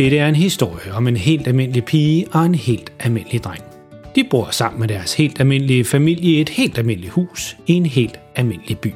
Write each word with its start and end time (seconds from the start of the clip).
Dette 0.00 0.18
er 0.18 0.28
en 0.28 0.34
historie 0.34 0.92
om 0.92 1.08
en 1.08 1.16
helt 1.16 1.48
almindelig 1.48 1.84
pige 1.84 2.26
og 2.32 2.46
en 2.46 2.54
helt 2.54 2.92
almindelig 3.00 3.44
dreng. 3.44 3.62
De 4.14 4.24
bor 4.30 4.48
sammen 4.50 4.80
med 4.80 4.88
deres 4.88 5.14
helt 5.14 5.40
almindelige 5.40 5.84
familie 5.84 6.36
i 6.36 6.40
et 6.40 6.48
helt 6.48 6.78
almindeligt 6.78 7.12
hus 7.12 7.56
i 7.66 7.72
en 7.72 7.86
helt 7.86 8.20
almindelig 8.36 8.78
by. 8.78 8.94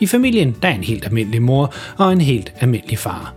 I 0.00 0.06
familien 0.06 0.56
der 0.62 0.68
er 0.68 0.74
en 0.74 0.84
helt 0.84 1.04
almindelig 1.04 1.42
mor 1.42 1.74
og 1.98 2.12
en 2.12 2.20
helt 2.20 2.52
almindelig 2.60 2.98
far. 2.98 3.34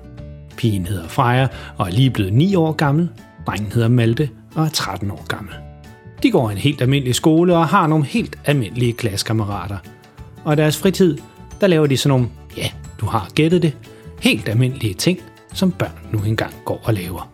Pigen 0.57 0.85
hedder 0.85 1.07
Freja 1.07 1.47
og 1.77 1.87
er 1.87 1.91
lige 1.91 2.09
blevet 2.09 2.33
9 2.33 2.55
år 2.55 2.71
gammel. 2.71 3.09
Drengen 3.47 3.71
hedder 3.71 3.87
Malte 3.87 4.29
og 4.55 4.65
er 4.65 4.69
13 4.69 5.11
år 5.11 5.25
gammel. 5.27 5.53
De 6.23 6.31
går 6.31 6.49
i 6.49 6.53
en 6.53 6.57
helt 6.57 6.81
almindelig 6.81 7.15
skole 7.15 7.55
og 7.55 7.67
har 7.67 7.87
nogle 7.87 8.05
helt 8.05 8.39
almindelige 8.45 8.93
klassekammerater. 8.93 9.77
Og 10.43 10.53
i 10.53 10.55
deres 10.55 10.77
fritid, 10.77 11.17
der 11.61 11.67
laver 11.67 11.87
de 11.87 11.97
sådan 11.97 12.09
nogle, 12.09 12.27
ja, 12.57 12.69
du 12.99 13.05
har 13.05 13.29
gættet 13.35 13.61
det, 13.61 13.73
helt 14.21 14.49
almindelige 14.49 14.93
ting, 14.93 15.19
som 15.53 15.71
børn 15.71 15.99
nu 16.11 16.23
engang 16.23 16.53
går 16.65 16.81
og 16.83 16.93
laver. 16.93 17.31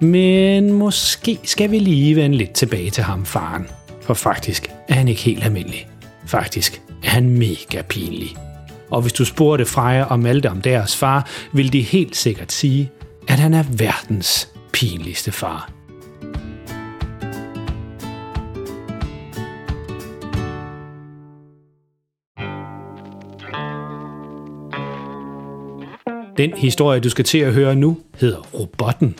Men 0.00 0.72
måske 0.72 1.38
skal 1.44 1.70
vi 1.70 1.78
lige 1.78 2.16
vende 2.16 2.36
lidt 2.36 2.52
tilbage 2.52 2.90
til 2.90 3.04
ham, 3.04 3.26
faren. 3.26 3.66
For 4.02 4.14
faktisk 4.14 4.70
er 4.88 4.94
han 4.94 5.08
ikke 5.08 5.22
helt 5.22 5.44
almindelig. 5.44 5.88
Faktisk 6.26 6.82
er 7.04 7.10
han 7.10 7.30
mega 7.30 7.82
pinlig. 7.88 8.36
Og 8.90 9.02
hvis 9.02 9.12
du 9.12 9.24
spurgte 9.24 9.66
Freja 9.66 10.04
og 10.04 10.20
Malte 10.20 10.50
om 10.50 10.62
deres 10.62 10.96
far, 10.96 11.28
vil 11.52 11.72
de 11.72 11.82
helt 11.82 12.16
sikkert 12.16 12.52
sige, 12.52 12.90
at 13.28 13.38
han 13.38 13.54
er 13.54 13.64
verdens 13.68 14.48
pinligste 14.72 15.32
far. 15.32 15.70
Den 26.40 26.52
historie, 26.56 27.00
du 27.00 27.10
skal 27.10 27.24
til 27.24 27.38
at 27.38 27.54
høre 27.54 27.76
nu, 27.76 27.98
hedder 28.20 28.38
Robotten. 28.38 29.14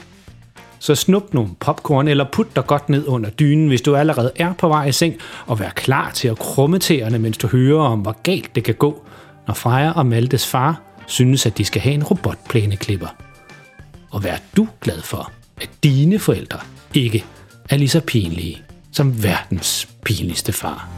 Så 0.79 0.95
snup 0.95 1.35
nogle 1.35 1.51
popcorn 1.61 2.09
eller 2.09 2.25
put 2.33 2.57
dig 2.57 2.67
godt 2.67 2.89
ned 2.89 3.07
under 3.07 3.31
dynen, 3.31 3.69
hvis 3.69 3.83
du 3.83 3.97
allerede 3.97 4.33
er 4.37 4.53
på 4.53 4.69
vej 4.69 4.87
i 4.87 4.93
seng, 4.93 5.15
og 5.47 5.61
vær 5.61 5.69
klar 5.71 6.11
til 6.11 6.29
at 6.29 6.39
krumme 6.39 6.79
tæerne, 6.79 7.19
mens 7.19 7.39
du 7.39 7.47
hører 7.47 7.83
om, 7.83 8.01
hvor 8.01 8.17
galt 8.23 8.55
det 8.55 8.65
kan 8.65 8.75
gå, 8.75 9.05
når 9.47 9.55
Freja 9.55 9.91
og 9.91 10.07
Maltes 10.07 10.47
far 10.47 10.83
synes, 11.07 11.47
at 11.47 11.59
de 11.59 11.65
skal 11.65 11.83
have 11.83 11.95
en 11.95 12.05
robotplæneklipper. 12.05 13.09
Og 14.11 14.25
vær 14.25 14.37
du 14.57 14.69
glad 14.81 15.03
for, 15.03 15.33
at 15.61 15.71
dine 15.85 16.19
forældre 16.19 16.59
ikke 16.95 17.25
er 17.71 17.77
lige 17.77 17.89
så 17.89 18.01
pinlige 18.01 18.63
som 18.93 19.23
verdens 19.23 19.89
pinligste 20.05 20.53
far. 20.53 20.89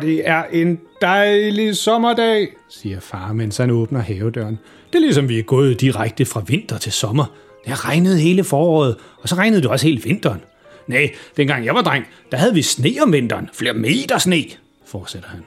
Det 0.00 0.28
er 0.28 0.44
en 0.52 0.80
dejlig 1.00 1.76
sommerdag, 1.76 2.48
siger 2.68 3.00
far, 3.00 3.32
mens 3.32 3.56
han 3.56 3.70
åbner 3.70 4.00
havedøren. 4.00 4.58
Det 4.92 4.98
er 4.98 5.00
ligesom, 5.00 5.28
vi 5.28 5.38
er 5.38 5.42
gået 5.42 5.80
direkte 5.80 6.24
fra 6.24 6.42
vinter 6.46 6.78
til 6.78 6.92
sommer. 6.92 7.24
Det 7.64 7.68
har 7.68 7.88
regnet 7.88 8.20
hele 8.20 8.44
foråret, 8.44 8.96
og 9.22 9.28
så 9.28 9.34
regnede 9.34 9.62
det 9.62 9.70
også 9.70 9.86
hele 9.86 10.02
vinteren. 10.02 10.40
Nej, 10.86 11.10
dengang 11.36 11.64
jeg 11.64 11.74
var 11.74 11.82
dreng, 11.82 12.04
der 12.30 12.36
havde 12.36 12.54
vi 12.54 12.62
sne 12.62 12.90
om 13.02 13.12
vinteren. 13.12 13.48
Flere 13.52 13.74
meter 13.74 14.18
sne, 14.18 14.44
fortsætter 14.86 15.28
han. 15.28 15.40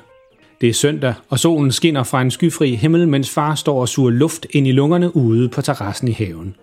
Det 0.62 0.70
er 0.70 0.74
søndag, 0.74 1.14
og 1.30 1.40
solen 1.40 1.72
skinner 1.72 2.04
fra 2.04 2.22
en 2.22 2.32
skyfri 2.32 2.76
himmel, 2.76 3.08
mens 3.08 3.30
far 3.30 3.56
står 3.56 3.82
og 3.82 3.90
suger 3.90 4.12
luft 4.12 4.48
ind 4.50 4.68
i 4.68 4.72
lungerne 4.72 5.16
ude 5.16 5.50
på 5.50 5.62
terrassen 5.62 6.08
i 6.08 6.12
haven. 6.12 6.56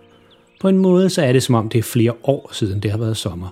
På 0.61 0.67
en 0.67 0.77
måde 0.77 1.09
så 1.09 1.21
er 1.21 1.33
det 1.33 1.43
som 1.43 1.55
om 1.55 1.69
det 1.69 1.79
er 1.79 1.83
flere 1.83 2.13
år 2.23 2.49
siden 2.53 2.79
det 2.79 2.91
har 2.91 2.97
været 2.97 3.17
sommer. 3.17 3.47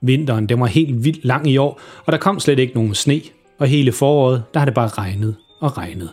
Vinteren 0.00 0.46
den 0.46 0.60
var 0.60 0.66
helt 0.66 1.04
vildt 1.04 1.24
lang 1.24 1.50
i 1.50 1.56
år, 1.56 1.80
og 2.04 2.12
der 2.12 2.18
kom 2.18 2.40
slet 2.40 2.58
ikke 2.58 2.74
nogen 2.74 2.94
sne, 2.94 3.20
og 3.58 3.66
hele 3.66 3.92
foråret 3.92 4.42
der 4.54 4.60
har 4.60 4.64
det 4.64 4.74
bare 4.74 4.88
regnet 4.88 5.36
og 5.60 5.78
regnet. 5.78 6.10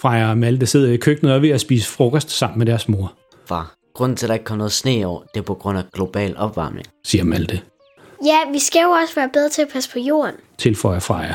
Freja 0.00 0.30
og 0.30 0.38
Malte 0.38 0.66
sidder 0.66 0.92
i 0.92 0.96
køkkenet 0.96 1.32
og 1.32 1.36
er 1.36 1.40
ved 1.40 1.50
at 1.50 1.60
spise 1.60 1.88
frokost 1.88 2.30
sammen 2.30 2.58
med 2.58 2.66
deres 2.66 2.88
mor, 2.88 3.12
Far, 3.46 3.74
grunden 3.94 4.16
til, 4.16 4.26
at 4.26 4.28
der 4.28 4.34
ikke 4.34 4.44
kommer 4.44 4.58
noget 4.58 4.72
sne 4.72 4.96
i 4.96 5.04
år, 5.04 5.24
det 5.34 5.40
er 5.40 5.44
på 5.44 5.54
grund 5.54 5.78
af 5.78 5.84
global 5.92 6.36
opvarmning. 6.36 6.86
siger 7.04 7.24
Malte, 7.24 7.60
Ja, 8.26 8.38
vi 8.52 8.58
skal 8.58 8.80
jo 8.82 8.90
også 8.90 9.14
være 9.14 9.30
bedre 9.32 9.48
til 9.48 9.62
at 9.62 9.68
passe 9.72 9.90
på 9.92 9.98
jorden. 9.98 10.34
tilføjer 10.58 11.00
Freja. 11.00 11.34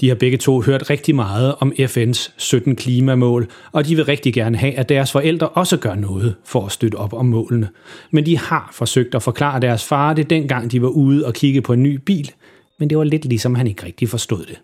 De 0.00 0.08
har 0.08 0.14
begge 0.14 0.38
to 0.38 0.60
hørt 0.60 0.90
rigtig 0.90 1.14
meget 1.14 1.54
om 1.58 1.72
FN's 1.78 2.30
17 2.36 2.76
klimamål, 2.76 3.48
og 3.72 3.86
de 3.86 3.96
vil 3.96 4.04
rigtig 4.04 4.34
gerne 4.34 4.56
have, 4.58 4.74
at 4.74 4.88
deres 4.88 5.12
forældre 5.12 5.48
også 5.48 5.76
gør 5.76 5.94
noget 5.94 6.34
for 6.44 6.66
at 6.66 6.72
støtte 6.72 6.96
op 6.96 7.12
om 7.12 7.26
målene. 7.26 7.68
Men 8.10 8.26
de 8.26 8.38
har 8.38 8.70
forsøgt 8.72 9.14
at 9.14 9.22
forklare 9.22 9.60
deres 9.60 9.84
far 9.84 10.12
det 10.12 10.30
dengang 10.30 10.72
de 10.72 10.82
var 10.82 10.88
ude 10.88 11.26
og 11.26 11.34
kigge 11.34 11.62
på 11.62 11.72
en 11.72 11.82
ny 11.82 11.94
bil, 11.94 12.30
men 12.80 12.90
det 12.90 12.98
var 12.98 13.04
lidt 13.04 13.24
ligesom 13.24 13.54
han 13.54 13.66
ikke 13.66 13.86
rigtig 13.86 14.08
forstod 14.08 14.46
det. 14.46 14.60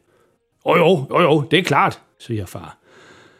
Jo 0.67 0.77
jo, 0.77 1.07
jo 1.11 1.21
jo, 1.21 1.45
det 1.51 1.59
er 1.59 1.63
klart, 1.63 2.01
siger 2.19 2.47
far. 2.47 2.79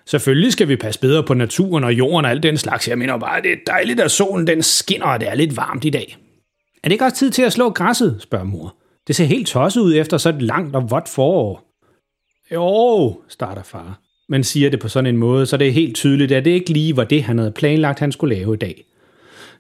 Selvfølgelig 0.07 0.53
skal 0.53 0.69
vi 0.69 0.77
passe 0.77 1.01
bedre 1.01 1.23
på 1.23 1.35
naturen 1.35 1.85
og 1.85 1.93
jorden 1.93 2.25
og 2.25 2.31
alt 2.31 2.43
den 2.43 2.59
slags. 2.59 2.89
Jeg 2.89 2.99
mener 2.99 3.19
bare, 3.19 3.43
det 3.43 3.53
er 3.53 3.57
dejligt, 3.67 4.01
at 4.01 4.11
solen 4.11 4.47
den 4.47 4.63
skinner, 4.63 5.07
og 5.07 5.21
det 5.21 5.29
er 5.29 5.35
lidt 5.35 5.57
varmt 5.57 5.85
i 5.85 5.91
dag. 5.91 6.17
Er 6.83 6.89
det 6.89 6.93
ikke 6.93 7.05
også 7.05 7.17
tid 7.17 7.31
til 7.31 7.43
at 7.43 7.53
slå 7.53 7.71
græsset, 7.71 8.17
spørger 8.21 8.45
mor. 8.45 8.77
Det 9.07 9.17
ser 9.17 9.25
helt 9.25 9.47
tosset 9.47 9.81
ud 9.81 9.95
efter 9.95 10.19
så 10.19 10.29
et 10.29 10.43
langt 10.43 10.77
og 10.77 10.91
vådt 10.91 11.09
forår. 11.09 11.63
Jo, 12.53 13.21
starter 13.29 13.63
far, 13.63 14.01
men 14.29 14.45
siger 14.45 14.71
det 14.71 14.81
på 14.81 14.89
sådan 14.89 15.07
en 15.07 15.17
måde, 15.17 15.47
så 15.47 15.57
det 15.57 15.69
er 15.69 15.73
helt 15.73 15.97
tydeligt, 15.97 16.33
at 16.33 16.45
det 16.45 16.51
ikke 16.51 16.71
lige 16.71 16.97
var 16.97 17.05
det, 17.05 17.23
han 17.23 17.39
havde 17.39 17.51
planlagt, 17.51 17.99
han 17.99 18.13
skulle 18.13 18.37
lave 18.37 18.55
i 18.55 18.57
dag. 18.57 18.85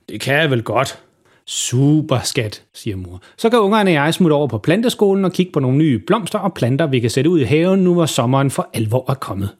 Det 0.08 0.20
kan 0.20 0.34
jeg 0.34 0.50
vel 0.50 0.62
godt. 0.62 1.02
Super 1.48 2.18
skat, 2.24 2.62
siger 2.74 2.96
mor. 2.96 3.22
Så 3.36 3.50
kan 3.50 3.58
ungerne 3.58 3.90
og 3.90 3.94
jeg 3.94 4.14
smutte 4.14 4.34
over 4.34 4.46
på 4.46 4.58
planteskolen 4.58 5.24
og 5.24 5.32
kigge 5.32 5.52
på 5.52 5.60
nogle 5.60 5.78
nye 5.78 5.98
blomster 5.98 6.38
og 6.38 6.54
planter, 6.54 6.86
vi 6.86 7.00
kan 7.00 7.10
sætte 7.10 7.30
ud 7.30 7.40
i 7.40 7.44
haven, 7.44 7.84
nu 7.84 7.94
hvor 7.94 8.06
sommeren 8.06 8.50
for 8.50 8.70
alvor 8.74 9.10
er 9.10 9.14
kommet. 9.14 9.50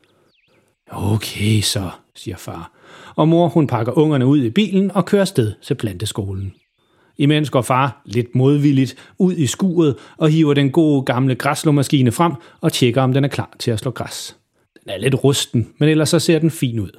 Okay 0.91 1.60
så, 1.60 1.91
siger 2.14 2.36
far. 2.36 2.72
Og 3.16 3.28
mor 3.28 3.48
hun 3.48 3.66
pakker 3.66 3.98
ungerne 3.98 4.26
ud 4.26 4.42
i 4.42 4.50
bilen 4.50 4.91
og 4.91 5.04
kører 5.04 5.24
sted 5.24 5.52
til 5.62 5.74
planteskolen. 5.74 6.54
Imens 7.19 7.50
går 7.50 7.62
far, 7.62 8.03
lidt 8.04 8.34
modvilligt, 8.34 8.97
ud 9.18 9.34
i 9.34 9.47
skuret 9.47 9.97
og 10.16 10.28
hiver 10.28 10.54
den 10.54 10.70
gode 10.70 11.03
gamle 11.03 11.34
græsslåmaskine 11.34 12.12
frem 12.12 12.32
og 12.60 12.72
tjekker, 12.72 13.03
om 13.03 13.12
den 13.12 13.24
er 13.24 13.28
klar 13.28 13.56
til 13.58 13.70
at 13.70 13.78
slå 13.78 13.91
græs. 13.91 14.36
Den 14.82 14.91
er 14.91 14.98
lidt 14.98 15.24
rusten, 15.24 15.68
men 15.78 15.88
ellers 15.88 16.08
så 16.08 16.18
ser 16.18 16.38
den 16.38 16.50
fin 16.50 16.78
ud. 16.80 16.91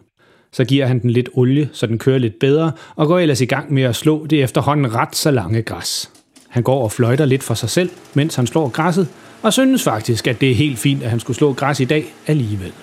Så 0.52 0.66
giver 0.66 0.86
han 0.86 1.00
den 1.00 1.10
lidt 1.10 1.30
olie, 1.34 1.70
så 1.74 1.88
den 1.88 2.00
kører 2.00 2.18
lidt 2.18 2.40
bedre, 2.40 2.72
og 2.96 3.08
går 3.08 3.20
ellers 3.20 3.42
i 3.42 3.46
gang 3.46 3.74
med 3.74 3.84
at 3.84 3.96
slå 3.96 4.26
det 4.26 4.44
efterhånden 4.44 4.96
ret 4.96 5.16
så 5.16 5.32
lange 5.32 5.62
græs. 5.62 6.12
Han 6.50 6.64
går 6.64 6.84
og 6.84 6.92
fløjter 6.92 7.26
lidt 7.26 7.44
for 7.44 7.54
sig 7.54 7.70
selv, 7.70 7.90
mens 8.14 8.36
han 8.36 8.48
slår 8.48 8.70
græsset, 8.70 9.08
og 9.42 9.54
synes 9.54 9.84
faktisk, 9.84 10.28
at 10.28 10.42
det 10.42 10.52
er 10.52 10.56
helt 10.56 10.80
fint, 10.80 11.04
at 11.04 11.10
han 11.10 11.20
skulle 11.20 11.38
slå 11.38 11.54
græs 11.54 11.80
i 11.80 11.86
dag 11.86 12.14
alligevel. 12.28 12.74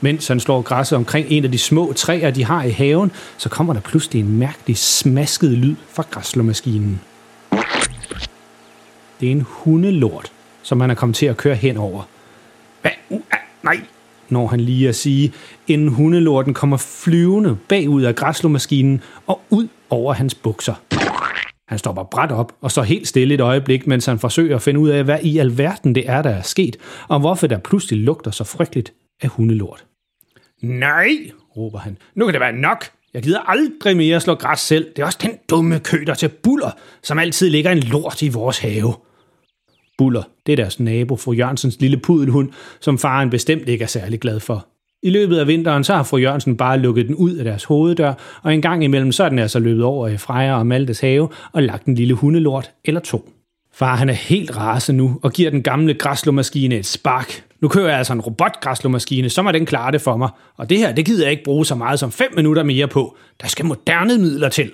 Mens 0.00 0.28
han 0.28 0.40
slår 0.40 0.62
græsset 0.62 0.96
omkring 0.96 1.26
en 1.30 1.44
af 1.44 1.52
de 1.52 1.58
små 1.58 1.92
træer, 1.92 2.30
de 2.30 2.44
har 2.44 2.62
i 2.62 2.70
haven, 2.70 3.12
så 3.36 3.48
kommer 3.48 3.72
der 3.72 3.80
pludselig 3.80 4.20
en 4.20 4.38
mærkelig 4.38 4.76
smasket 4.76 5.50
lyd 5.50 5.76
fra 5.92 6.04
græsslåmaskinen. 6.10 7.00
Det 9.20 9.28
er 9.28 9.32
en 9.32 9.46
hundelort, 9.48 10.32
som 10.62 10.80
han 10.80 10.90
er 10.90 10.94
kommet 10.94 11.16
til 11.16 11.26
at 11.26 11.36
køre 11.36 11.54
henover. 11.54 12.02
Hvad? 12.80 12.90
Uh, 13.08 13.20
ah, 13.30 13.38
nej, 13.62 13.80
når 14.32 14.46
han 14.46 14.60
lige 14.60 14.88
at 14.88 14.94
sige, 14.94 15.32
inden 15.68 15.88
hundelorten 15.88 16.54
kommer 16.54 16.76
flyvende 16.76 17.56
bagud 17.68 18.02
af 18.02 18.14
græslomaskinen 18.14 19.00
og 19.26 19.40
ud 19.50 19.68
over 19.90 20.12
hans 20.12 20.34
bukser. 20.34 20.74
Han 21.68 21.78
stopper 21.78 22.02
bræt 22.02 22.32
op 22.32 22.52
og 22.60 22.70
står 22.70 22.82
helt 22.82 23.08
stille 23.08 23.34
et 23.34 23.40
øjeblik, 23.40 23.86
mens 23.86 24.06
han 24.06 24.18
forsøger 24.18 24.56
at 24.56 24.62
finde 24.62 24.80
ud 24.80 24.88
af, 24.88 25.04
hvad 25.04 25.18
i 25.22 25.38
alverden 25.38 25.94
det 25.94 26.08
er, 26.08 26.22
der 26.22 26.30
er 26.30 26.42
sket, 26.42 26.76
og 27.08 27.20
hvorfor 27.20 27.46
der 27.46 27.58
pludselig 27.58 28.04
lugter 28.04 28.30
så 28.30 28.44
frygteligt 28.44 28.92
af 29.22 29.28
hundelort. 29.28 29.84
Nej, 30.62 31.08
råber 31.56 31.78
han. 31.78 31.98
Nu 32.14 32.24
kan 32.24 32.32
det 32.32 32.40
være 32.40 32.52
nok. 32.52 32.84
Jeg 33.14 33.22
gider 33.22 33.40
aldrig 33.50 33.96
mere 33.96 34.20
slå 34.20 34.34
græs 34.34 34.60
selv. 34.60 34.86
Det 34.96 35.02
er 35.02 35.06
også 35.06 35.18
den 35.22 35.38
dumme 35.50 35.78
køder 35.78 36.14
til 36.14 36.28
Buller, 36.28 36.70
som 37.02 37.18
altid 37.18 37.50
ligger 37.50 37.70
en 37.70 37.78
lort 37.78 38.22
i 38.22 38.28
vores 38.28 38.58
have. 38.58 38.94
Buller, 39.98 40.22
det 40.46 40.52
er 40.52 40.56
deres 40.56 40.80
nabo, 40.80 41.16
fru 41.16 41.32
Jørgensens 41.32 41.80
lille 41.80 41.96
pudelhund, 41.96 42.50
som 42.80 42.98
faren 42.98 43.30
bestemt 43.30 43.68
ikke 43.68 43.82
er 43.82 43.88
særlig 43.88 44.20
glad 44.20 44.40
for. 44.40 44.66
I 45.02 45.10
løbet 45.10 45.38
af 45.38 45.46
vinteren, 45.46 45.84
så 45.84 45.94
har 45.94 46.02
fru 46.02 46.16
Jørgensen 46.16 46.56
bare 46.56 46.78
lukket 46.78 47.06
den 47.06 47.14
ud 47.14 47.34
af 47.34 47.44
deres 47.44 47.64
hoveddør, 47.64 48.14
og 48.42 48.54
en 48.54 48.62
gang 48.62 48.84
imellem, 48.84 49.12
så 49.12 49.24
er 49.24 49.28
den 49.28 49.38
altså 49.38 49.58
løbet 49.58 49.84
over 49.84 50.08
i 50.08 50.16
Freja 50.16 50.58
og 50.58 50.66
Maltes 50.66 51.00
have 51.00 51.28
og 51.52 51.62
lagt 51.62 51.86
en 51.86 51.94
lille 51.94 52.14
hundelort 52.14 52.70
eller 52.84 53.00
to. 53.00 53.30
Far 53.74 53.96
han 53.96 54.08
er 54.08 54.12
helt 54.12 54.56
rasende 54.56 54.98
nu 54.98 55.18
og 55.22 55.32
giver 55.32 55.50
den 55.50 55.62
gamle 55.62 55.94
græsslåmaskine 55.94 56.76
et 56.76 56.86
spark. 56.86 57.44
Nu 57.60 57.68
kører 57.68 57.88
jeg 57.88 57.98
altså 57.98 58.12
en 58.12 58.20
robotgræsslåmaskine, 58.20 59.28
så 59.28 59.42
må 59.42 59.52
den 59.52 59.66
klare 59.66 59.92
det 59.92 60.00
for 60.00 60.16
mig. 60.16 60.28
Og 60.56 60.70
det 60.70 60.78
her, 60.78 60.92
det 60.92 61.06
gider 61.06 61.24
jeg 61.24 61.30
ikke 61.30 61.44
bruge 61.44 61.66
så 61.66 61.74
meget 61.74 61.98
som 61.98 62.12
5 62.12 62.34
minutter 62.36 62.62
mere 62.62 62.88
på. 62.88 63.16
Der 63.42 63.48
skal 63.48 63.66
moderne 63.66 64.18
midler 64.18 64.48
til. 64.48 64.72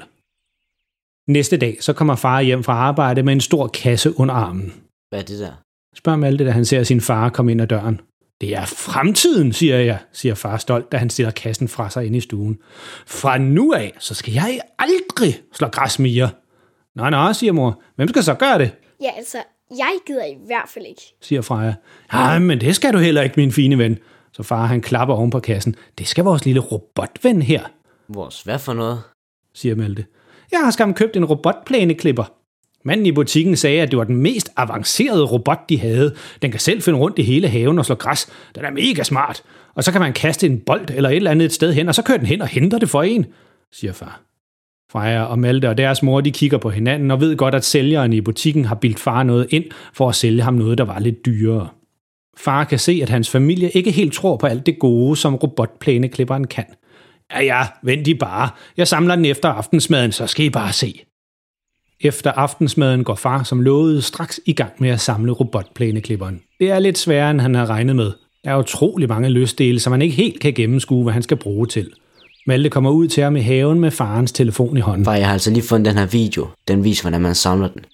Næste 1.28 1.56
dag, 1.56 1.76
så 1.80 1.92
kommer 1.92 2.16
far 2.16 2.40
hjem 2.40 2.64
fra 2.64 2.72
arbejde 2.72 3.22
med 3.22 3.32
en 3.32 3.40
stor 3.40 3.66
kasse 3.66 4.20
under 4.20 4.34
armen. 4.34 4.72
Hvad 5.10 5.20
er 5.20 5.24
det 5.24 5.38
der? 5.40 5.52
Spørger 5.96 6.18
Malte, 6.18 6.44
da 6.44 6.50
han 6.50 6.64
ser 6.64 6.82
sin 6.82 7.00
far 7.00 7.28
komme 7.28 7.52
ind 7.52 7.60
ad 7.62 7.66
døren. 7.66 8.00
Det 8.40 8.54
er 8.56 8.64
fremtiden, 8.64 9.52
siger 9.52 9.76
jeg, 9.78 9.98
siger 10.12 10.34
far 10.34 10.56
stolt, 10.56 10.92
da 10.92 10.96
han 10.96 11.10
stiller 11.10 11.30
kassen 11.30 11.68
fra 11.68 11.90
sig 11.90 12.06
ind 12.06 12.16
i 12.16 12.20
stuen. 12.20 12.58
Fra 13.06 13.38
nu 13.38 13.72
af, 13.72 13.92
så 13.98 14.14
skal 14.14 14.32
jeg 14.32 14.60
aldrig 14.78 15.34
slå 15.52 15.68
græs 15.68 15.98
mere. 15.98 16.30
Nå, 16.94 17.10
nå, 17.10 17.32
siger 17.32 17.52
mor. 17.52 17.82
Hvem 17.96 18.08
skal 18.08 18.22
så 18.22 18.34
gøre 18.34 18.58
det? 18.58 18.70
Ja, 19.02 19.10
altså, 19.16 19.38
Jeg 19.70 19.92
gider 20.06 20.24
i 20.24 20.36
hvert 20.46 20.68
fald 20.68 20.86
ikke. 20.86 21.02
siger 21.22 21.42
Freja. 21.42 21.74
Ja, 22.12 22.38
men 22.38 22.60
det 22.60 22.76
skal 22.76 22.92
du 22.92 22.98
heller 22.98 23.22
ikke, 23.22 23.34
min 23.36 23.52
fine 23.52 23.78
ven. 23.78 23.98
Så 24.32 24.42
far 24.42 24.66
han 24.66 24.80
klapper 24.80 25.14
oven 25.14 25.30
på 25.30 25.40
kassen. 25.40 25.74
Det 25.98 26.06
skal 26.08 26.24
vores 26.24 26.44
lille 26.44 26.60
robotven 26.60 27.42
her, 27.42 27.62
Vores 28.08 28.42
hvad 28.42 28.58
for 28.58 28.72
noget? 28.72 29.02
siger 29.54 29.74
Malte. 29.74 30.06
Jeg 30.52 30.60
har 30.64 30.70
skam 30.70 30.94
købt 30.94 31.16
en 31.16 31.24
robotplæneklipper. 31.24 32.32
Manden 32.84 33.06
i 33.06 33.12
butikken 33.12 33.56
sagde, 33.56 33.82
at 33.82 33.90
det 33.90 33.98
var 33.98 34.04
den 34.04 34.16
mest 34.16 34.50
avancerede 34.56 35.24
robot, 35.24 35.68
de 35.68 35.78
havde. 35.78 36.14
Den 36.42 36.50
kan 36.50 36.60
selv 36.60 36.82
finde 36.82 36.98
rundt 36.98 37.18
i 37.18 37.22
hele 37.22 37.48
haven 37.48 37.78
og 37.78 37.86
slå 37.86 37.94
græs. 37.94 38.28
Den 38.54 38.64
er 38.64 38.70
mega 38.70 39.02
smart. 39.02 39.42
Og 39.74 39.84
så 39.84 39.92
kan 39.92 40.00
man 40.00 40.12
kaste 40.12 40.46
en 40.46 40.60
bold 40.60 40.90
eller 40.90 41.10
et 41.10 41.16
eller 41.16 41.30
andet 41.30 41.44
et 41.44 41.52
sted 41.52 41.72
hen, 41.72 41.88
og 41.88 41.94
så 41.94 42.02
kører 42.02 42.18
den 42.18 42.26
hen 42.26 42.42
og 42.42 42.48
henter 42.48 42.78
det 42.78 42.88
for 42.88 43.02
en, 43.02 43.26
siger 43.72 43.92
far. 43.92 44.22
Freja 44.92 45.22
og 45.22 45.38
Malte 45.38 45.68
og 45.68 45.78
deres 45.78 46.02
mor, 46.02 46.20
de 46.20 46.30
kigger 46.30 46.58
på 46.58 46.70
hinanden 46.70 47.10
og 47.10 47.20
ved 47.20 47.36
godt, 47.36 47.54
at 47.54 47.64
sælgeren 47.64 48.12
i 48.12 48.20
butikken 48.20 48.64
har 48.64 48.74
bildt 48.74 49.00
far 49.00 49.22
noget 49.22 49.46
ind 49.50 49.64
for 49.92 50.08
at 50.08 50.14
sælge 50.14 50.42
ham 50.42 50.54
noget, 50.54 50.78
der 50.78 50.84
var 50.84 50.98
lidt 50.98 51.26
dyrere. 51.26 51.68
Far 52.36 52.64
kan 52.64 52.78
se, 52.78 53.00
at 53.02 53.08
hans 53.08 53.30
familie 53.30 53.70
ikke 53.70 53.90
helt 53.90 54.12
tror 54.12 54.36
på 54.36 54.46
alt 54.46 54.66
det 54.66 54.78
gode, 54.78 55.16
som 55.16 55.34
robotplæneklipperen 55.34 56.46
kan. 56.46 56.64
Ja, 57.32 57.42
ja, 57.42 57.66
vent 57.82 58.08
I 58.08 58.14
bare. 58.14 58.48
Jeg 58.76 58.88
samler 58.88 59.16
den 59.16 59.24
efter 59.24 59.48
aftensmaden, 59.48 60.12
så 60.12 60.26
skal 60.26 60.44
I 60.44 60.50
bare 60.50 60.72
se. 60.72 61.04
Efter 62.00 62.32
aftensmaden 62.32 63.04
går 63.04 63.14
far, 63.14 63.42
som 63.42 63.60
lovede, 63.60 64.02
straks 64.02 64.40
i 64.46 64.52
gang 64.52 64.72
med 64.78 64.90
at 64.90 65.00
samle 65.00 65.32
robotplæneklipperen. 65.32 66.40
Det 66.60 66.70
er 66.70 66.78
lidt 66.78 66.98
sværere, 66.98 67.30
end 67.30 67.40
han 67.40 67.54
har 67.54 67.66
regnet 67.66 67.96
med. 67.96 68.12
Der 68.44 68.50
er 68.50 68.58
utrolig 68.58 69.08
mange 69.08 69.28
løsdele, 69.28 69.80
som 69.80 69.90
man 69.90 70.02
ikke 70.02 70.14
helt 70.14 70.40
kan 70.40 70.54
gennemskue, 70.54 71.02
hvad 71.02 71.12
han 71.12 71.22
skal 71.22 71.36
bruge 71.36 71.66
til. 71.66 71.90
Malte 72.46 72.70
kommer 72.70 72.90
ud 72.90 73.08
til 73.08 73.22
ham 73.22 73.36
i 73.36 73.40
haven 73.40 73.80
med 73.80 73.90
farens 73.90 74.32
telefon 74.32 74.76
i 74.76 74.80
hånden. 74.80 75.04
Far, 75.04 75.14
jeg 75.14 75.26
har 75.26 75.32
altså 75.32 75.50
lige 75.50 75.62
fundet 75.62 75.86
den 75.86 75.98
her 75.98 76.06
video. 76.06 76.46
Den 76.68 76.84
viser, 76.84 77.02
hvordan 77.02 77.20
man 77.20 77.34
samler 77.34 77.68
den. 77.68 77.84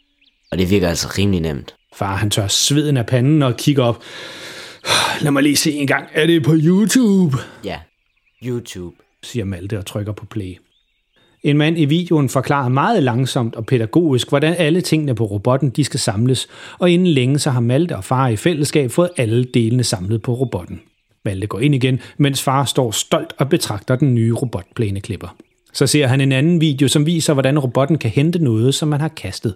Og 0.50 0.58
det 0.58 0.70
virker 0.70 0.88
altså 0.88 1.08
rimelig 1.18 1.40
nemt. 1.40 1.74
Far 1.96 2.16
han 2.16 2.30
tør 2.30 2.46
sveden 2.46 2.96
af 2.96 3.06
panden 3.06 3.42
og 3.42 3.56
kigger 3.56 3.84
op. 3.84 4.02
Lad 5.20 5.30
mig 5.30 5.42
lige 5.42 5.56
se 5.56 5.72
en 5.72 5.86
gang. 5.86 6.08
Er 6.12 6.26
det 6.26 6.42
på 6.42 6.54
YouTube? 6.54 7.36
Ja, 7.64 7.78
YouTube. 8.44 8.96
siger 9.22 9.44
Malte 9.44 9.78
og 9.78 9.86
trykker 9.86 10.12
på 10.12 10.26
play. 10.26 10.58
En 11.44 11.56
mand 11.56 11.78
i 11.78 11.84
videoen 11.84 12.28
forklarer 12.28 12.68
meget 12.68 13.02
langsomt 13.02 13.54
og 13.54 13.66
pædagogisk, 13.66 14.28
hvordan 14.28 14.54
alle 14.58 14.80
tingene 14.80 15.14
på 15.14 15.24
robotten 15.24 15.70
de 15.70 15.84
skal 15.84 16.00
samles, 16.00 16.48
og 16.78 16.90
inden 16.90 17.08
længe 17.08 17.38
så 17.38 17.50
har 17.50 17.60
Malte 17.60 17.96
og 17.96 18.04
far 18.04 18.28
i 18.28 18.36
fællesskab 18.36 18.90
fået 18.90 19.10
alle 19.16 19.44
delene 19.44 19.84
samlet 19.84 20.22
på 20.22 20.34
robotten. 20.34 20.80
Malte 21.24 21.46
går 21.46 21.60
ind 21.60 21.74
igen, 21.74 22.00
mens 22.18 22.42
far 22.42 22.64
står 22.64 22.90
stolt 22.90 23.32
og 23.38 23.48
betragter 23.48 23.96
den 23.96 24.14
nye 24.14 24.32
robotplæneklipper. 24.32 25.36
Så 25.72 25.86
ser 25.86 26.06
han 26.06 26.20
en 26.20 26.32
anden 26.32 26.60
video, 26.60 26.88
som 26.88 27.06
viser, 27.06 27.32
hvordan 27.32 27.58
robotten 27.58 27.98
kan 27.98 28.10
hente 28.10 28.38
noget, 28.38 28.74
som 28.74 28.88
man 28.88 29.00
har 29.00 29.08
kastet. 29.08 29.54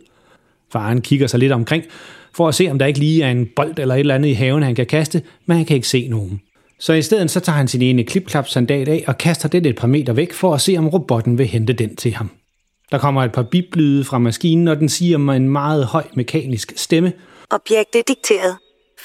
Faren 0.73 1.01
kigger 1.01 1.27
sig 1.27 1.41
lidt 1.41 1.53
omkring, 1.53 1.85
for 2.35 2.49
at 2.49 2.55
se, 2.55 2.71
om 2.71 2.79
der 2.79 2.87
ikke 2.87 2.99
lige 2.99 3.23
er 3.23 3.31
en 3.31 3.49
bold 3.57 3.79
eller 3.79 3.95
et 3.95 4.01
eller 4.01 4.15
andet 4.15 4.29
i 4.29 4.33
haven, 4.33 4.63
han 4.63 4.75
kan 4.75 4.87
kaste, 4.87 5.23
men 5.47 5.57
han 5.57 5.67
kan 5.67 5.77
ikke 5.77 5.89
se 5.89 6.09
nogen. 6.09 6.41
Så 6.79 6.93
i 6.93 7.03
stedet 7.03 7.31
så 7.31 7.41
tager 7.41 7.57
han 7.57 7.69
sin 7.69 7.83
ene 7.83 8.05
klipklap-sandat 8.05 8.89
af 8.89 9.05
og 9.07 9.19
kaster 9.19 9.49
den 9.49 9.65
et 9.65 9.77
par 9.77 9.87
meter 9.87 10.13
væk 10.13 10.33
for 10.33 10.55
at 10.55 10.61
se, 10.61 10.75
om 10.79 10.89
robotten 10.89 11.39
vil 11.39 11.47
hente 11.47 11.73
den 11.73 11.97
til 11.97 12.15
ham. 12.15 12.31
Der 12.91 12.99
kommer 12.99 13.25
et 13.25 13.33
par 13.33 13.43
biplyde 13.43 14.05
fra 14.05 14.19
maskinen, 14.19 14.69
og 14.69 14.77
den 14.77 14.89
siger 14.89 15.19
med 15.19 15.37
en 15.37 15.49
meget 15.49 15.87
høj 15.87 16.05
mekanisk 16.15 16.73
stemme. 16.77 17.13
Objektet 17.51 18.09
dikteret. 18.09 18.57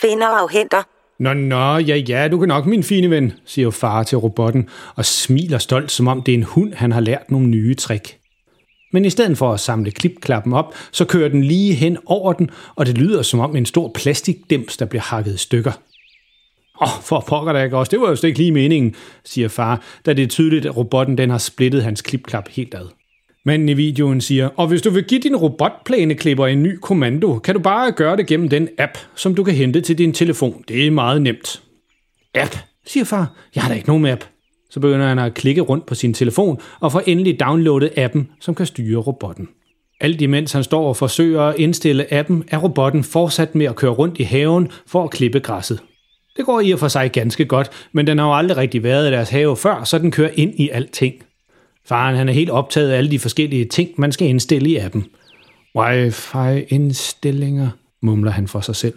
Finder 0.02 0.28
og 0.28 0.50
henter. 0.50 0.84
Nå, 1.20 1.34
nå, 1.34 1.78
ja, 1.78 1.96
ja, 1.96 2.28
du 2.28 2.40
kan 2.40 2.48
nok, 2.48 2.66
min 2.66 2.84
fine 2.84 3.10
ven, 3.10 3.34
siger 3.46 3.72
far 3.72 4.04
til 4.04 4.18
robotten, 4.18 4.70
og 4.96 5.06
smiler 5.06 5.58
stolt, 5.58 5.92
som 5.92 6.08
om 6.08 6.22
det 6.22 6.32
er 6.32 6.38
en 6.38 6.44
hund, 6.44 6.74
han 6.74 6.92
har 6.92 7.00
lært 7.00 7.32
nogle 7.32 7.48
nye 7.48 7.76
trick. 7.76 8.18
Men 8.94 9.06
i 9.06 9.10
stedet 9.10 9.38
for 9.38 9.54
at 9.54 9.60
samle 9.60 9.92
klipklappen 9.92 10.54
op, 10.54 10.76
så 10.92 11.06
kører 11.06 11.30
den 11.30 11.44
lige 11.44 11.74
hen 11.74 11.98
over 12.06 12.34
den, 12.34 12.50
og 12.76 12.86
det 12.86 12.98
lyder 12.98 13.22
som 13.22 13.40
om 13.40 13.56
en 13.56 13.66
stor 13.66 13.92
plastikdims, 13.96 14.78
der 14.78 14.86
bliver 14.86 15.02
hakket 15.02 15.34
i 15.34 15.38
stykker. 15.38 15.72
Åh, 16.82 16.98
oh, 16.98 17.04
for 17.04 17.24
pokker 17.28 17.54
da 17.54 17.64
ikke 17.64 17.78
også, 17.78 17.90
det 17.90 18.02
var 18.02 18.10
jo 18.10 18.16
slet 18.16 18.28
ikke 18.28 18.40
lige 18.40 18.52
meningen, 18.52 18.96
siger 19.26 19.48
far, 19.48 19.84
da 20.06 20.14
det 20.14 20.24
er 20.24 20.28
tydeligt, 20.28 20.66
at 20.66 20.78
robotten 20.78 21.18
den 21.18 21.30
har 21.30 21.38
splittet 21.38 21.84
hans 21.84 22.02
klipklap 22.02 22.50
helt 22.50 22.74
ad. 22.74 22.88
Manden 23.46 23.70
i 23.70 23.74
videoen 23.74 24.22
siger, 24.22 24.50
og 24.56 24.68
hvis 24.68 24.82
du 24.82 24.90
vil 24.90 25.04
give 25.04 25.20
din 25.20 25.36
robotplæneklipper 25.36 26.48
en 26.48 26.64
ny 26.64 26.78
kommando, 26.82 27.40
kan 27.40 27.56
du 27.56 27.62
bare 27.62 27.92
gøre 27.92 28.18
det 28.18 28.28
gennem 28.28 28.50
den 28.50 28.70
app, 28.78 28.98
som 29.16 29.36
du 29.36 29.44
kan 29.44 29.54
hente 29.54 29.82
til 29.82 29.98
din 29.98 30.14
telefon. 30.14 30.64
Det 30.68 30.88
er 30.88 30.92
meget 30.92 31.22
nemt. 31.22 31.62
App, 32.36 32.56
siger 32.88 33.04
far. 33.04 33.34
Jeg 33.56 33.64
har 33.64 33.70
da 33.70 33.76
ikke 33.76 33.88
nogen 33.88 34.06
app. 34.06 34.24
Så 34.70 34.80
begynder 34.80 35.08
han 35.08 35.20
at 35.20 35.34
klikke 35.34 35.62
rundt 35.62 35.86
på 35.86 35.96
sin 35.96 36.14
telefon 36.14 36.62
og 36.80 36.92
får 36.92 37.04
endelig 37.06 37.40
downloadet 37.40 37.92
appen, 37.98 38.30
som 38.42 38.56
kan 38.56 38.66
styre 38.66 39.00
robotten. 39.00 39.50
Alt 40.02 40.22
imens 40.22 40.52
han 40.52 40.64
står 40.64 40.88
og 40.88 40.98
forsøger 40.98 41.42
at 41.42 41.56
indstille 41.56 42.14
appen, 42.14 42.44
er 42.48 42.58
robotten 42.58 43.04
fortsat 43.04 43.56
med 43.56 43.66
at 43.66 43.76
køre 43.76 43.92
rundt 43.92 44.20
i 44.20 44.24
haven 44.24 44.72
for 44.88 45.04
at 45.04 45.10
klippe 45.10 45.40
græsset. 45.40 45.80
Det 46.38 46.46
går 46.46 46.60
i 46.60 46.72
og 46.72 46.80
for 46.80 46.88
sig 46.88 47.12
ganske 47.12 47.46
godt, 47.46 47.70
men 47.92 48.08
den 48.08 48.18
har 48.18 48.26
jo 48.26 48.34
aldrig 48.34 48.58
rigtig 48.58 48.84
været 48.84 49.08
i 49.08 49.12
deres 49.12 49.30
have 49.30 49.58
før, 49.58 49.84
så 49.84 50.00
den 50.00 50.12
kører 50.12 50.32
ind 50.34 50.54
i 50.60 50.70
alting. 50.70 51.14
Faren 51.86 52.16
han 52.16 52.30
er 52.30 52.34
helt 52.34 52.50
optaget 52.50 52.92
af 52.92 52.98
alle 52.98 53.12
de 53.12 53.20
forskellige 53.20 53.66
ting, 53.66 53.90
man 53.98 54.12
skal 54.12 54.28
indstille 54.28 54.70
i 54.70 54.78
appen. 54.78 55.06
Wi-Fi-indstillinger, 55.78 57.70
mumler 58.02 58.32
han 58.32 58.48
for 58.48 58.62
sig 58.62 58.76
selv. 58.76 58.94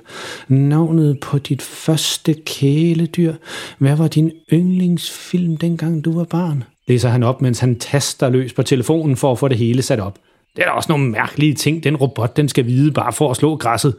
Navnet 0.48 1.20
på 1.20 1.38
dit 1.38 1.62
første 1.62 2.34
kæledyr. 2.34 3.34
Hvad 3.78 3.96
var 3.96 4.08
din 4.08 4.32
yndlingsfilm, 4.52 5.56
dengang 5.56 6.04
du 6.04 6.18
var 6.18 6.24
barn? 6.24 6.64
Læser 6.88 7.08
han 7.08 7.22
op, 7.22 7.42
mens 7.42 7.58
han 7.58 7.78
taster 7.78 8.28
løs 8.28 8.52
på 8.52 8.62
telefonen 8.62 9.16
for 9.16 9.32
at 9.32 9.38
få 9.38 9.48
det 9.48 9.58
hele 9.58 9.82
sat 9.82 10.00
op. 10.00 10.18
Det 10.56 10.62
er 10.62 10.66
da 10.66 10.72
også 10.72 10.92
nogle 10.92 11.10
mærkelige 11.10 11.54
ting, 11.54 11.84
den 11.84 11.96
robot 11.96 12.36
den 12.36 12.48
skal 12.48 12.66
vide 12.66 12.92
bare 12.92 13.12
for 13.12 13.30
at 13.30 13.36
slå 13.36 13.56
græsset. 13.56 13.94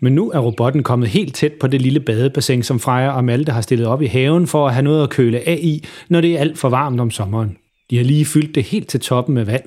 Men 0.00 0.14
nu 0.14 0.30
er 0.30 0.38
robotten 0.38 0.82
kommet 0.82 1.08
helt 1.08 1.34
tæt 1.34 1.52
på 1.52 1.66
det 1.66 1.82
lille 1.82 2.00
badebassin, 2.00 2.62
som 2.62 2.80
Freja 2.80 3.10
og 3.10 3.24
Malte 3.24 3.52
har 3.52 3.60
stillet 3.60 3.86
op 3.86 4.02
i 4.02 4.06
haven 4.06 4.46
for 4.46 4.66
at 4.66 4.74
have 4.74 4.82
noget 4.82 5.02
at 5.02 5.10
køle 5.10 5.48
af 5.48 5.58
i, 5.62 5.84
når 6.08 6.20
det 6.20 6.34
er 6.34 6.38
alt 6.38 6.58
for 6.58 6.68
varmt 6.68 7.00
om 7.00 7.10
sommeren. 7.10 7.56
De 7.90 7.96
har 7.96 8.04
lige 8.04 8.24
fyldt 8.24 8.54
det 8.54 8.62
helt 8.62 8.88
til 8.88 9.00
toppen 9.00 9.34
med 9.34 9.44
vand. 9.44 9.64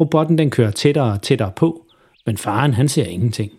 Robotten 0.00 0.38
den 0.38 0.50
kører 0.50 0.70
tættere 0.70 1.12
og 1.12 1.22
tættere 1.22 1.52
på, 1.56 1.82
men 2.26 2.36
faren 2.36 2.74
han 2.74 2.88
ser 2.88 3.04
ingenting. 3.04 3.50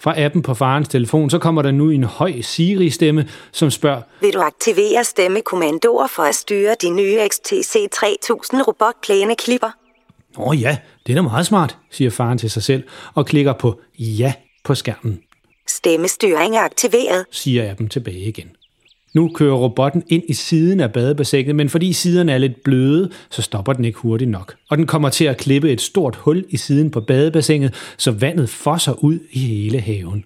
Fra 0.00 0.20
appen 0.20 0.42
på 0.42 0.54
farens 0.54 0.88
telefon, 0.88 1.30
så 1.30 1.38
kommer 1.38 1.62
der 1.62 1.70
nu 1.70 1.90
en 1.90 2.04
høj 2.04 2.40
Siri-stemme, 2.40 3.28
som 3.52 3.70
spørger, 3.70 4.02
Vil 4.20 4.32
du 4.32 4.40
aktivere 4.40 5.04
stemmekommandoer 5.04 6.06
for 6.06 6.22
at 6.22 6.34
styre 6.34 6.76
de 6.82 6.90
nye 6.90 7.18
XTC 7.28 7.90
3000 7.92 8.62
robotplæneklipper? 8.68 9.70
Åh 10.38 10.48
oh 10.48 10.62
ja, 10.62 10.78
det 11.06 11.12
er 11.12 11.16
da 11.16 11.22
meget 11.22 11.46
smart, 11.46 11.76
siger 11.90 12.10
faren 12.10 12.38
til 12.38 12.50
sig 12.50 12.62
selv, 12.62 12.82
og 13.14 13.26
klikker 13.26 13.52
på 13.52 13.80
ja 13.98 14.32
på 14.64 14.74
skærmen, 14.74 15.20
Stemmestyring 15.68 16.56
er 16.56 16.60
aktiveret. 16.60 17.24
siger 17.30 17.64
jeg 17.64 17.78
dem 17.78 17.88
tilbage 17.88 18.20
igen. 18.20 18.50
Nu 19.14 19.30
kører 19.34 19.54
robotten 19.54 20.02
ind 20.08 20.22
i 20.28 20.32
siden 20.32 20.80
af 20.80 20.92
badebassinet, 20.92 21.56
men 21.56 21.68
fordi 21.68 21.92
siderne 21.92 22.32
er 22.32 22.38
lidt 22.38 22.62
bløde, 22.64 23.10
så 23.30 23.42
stopper 23.42 23.72
den 23.72 23.84
ikke 23.84 23.98
hurtigt 23.98 24.30
nok. 24.30 24.54
Og 24.70 24.78
den 24.78 24.86
kommer 24.86 25.08
til 25.08 25.24
at 25.24 25.36
klippe 25.36 25.70
et 25.70 25.80
stort 25.80 26.16
hul 26.16 26.44
i 26.48 26.56
siden 26.56 26.90
på 26.90 27.00
badebassinet, 27.00 27.74
så 27.96 28.10
vandet 28.10 28.48
fosser 28.48 29.04
ud 29.04 29.18
i 29.32 29.38
hele 29.38 29.80
haven. 29.80 30.24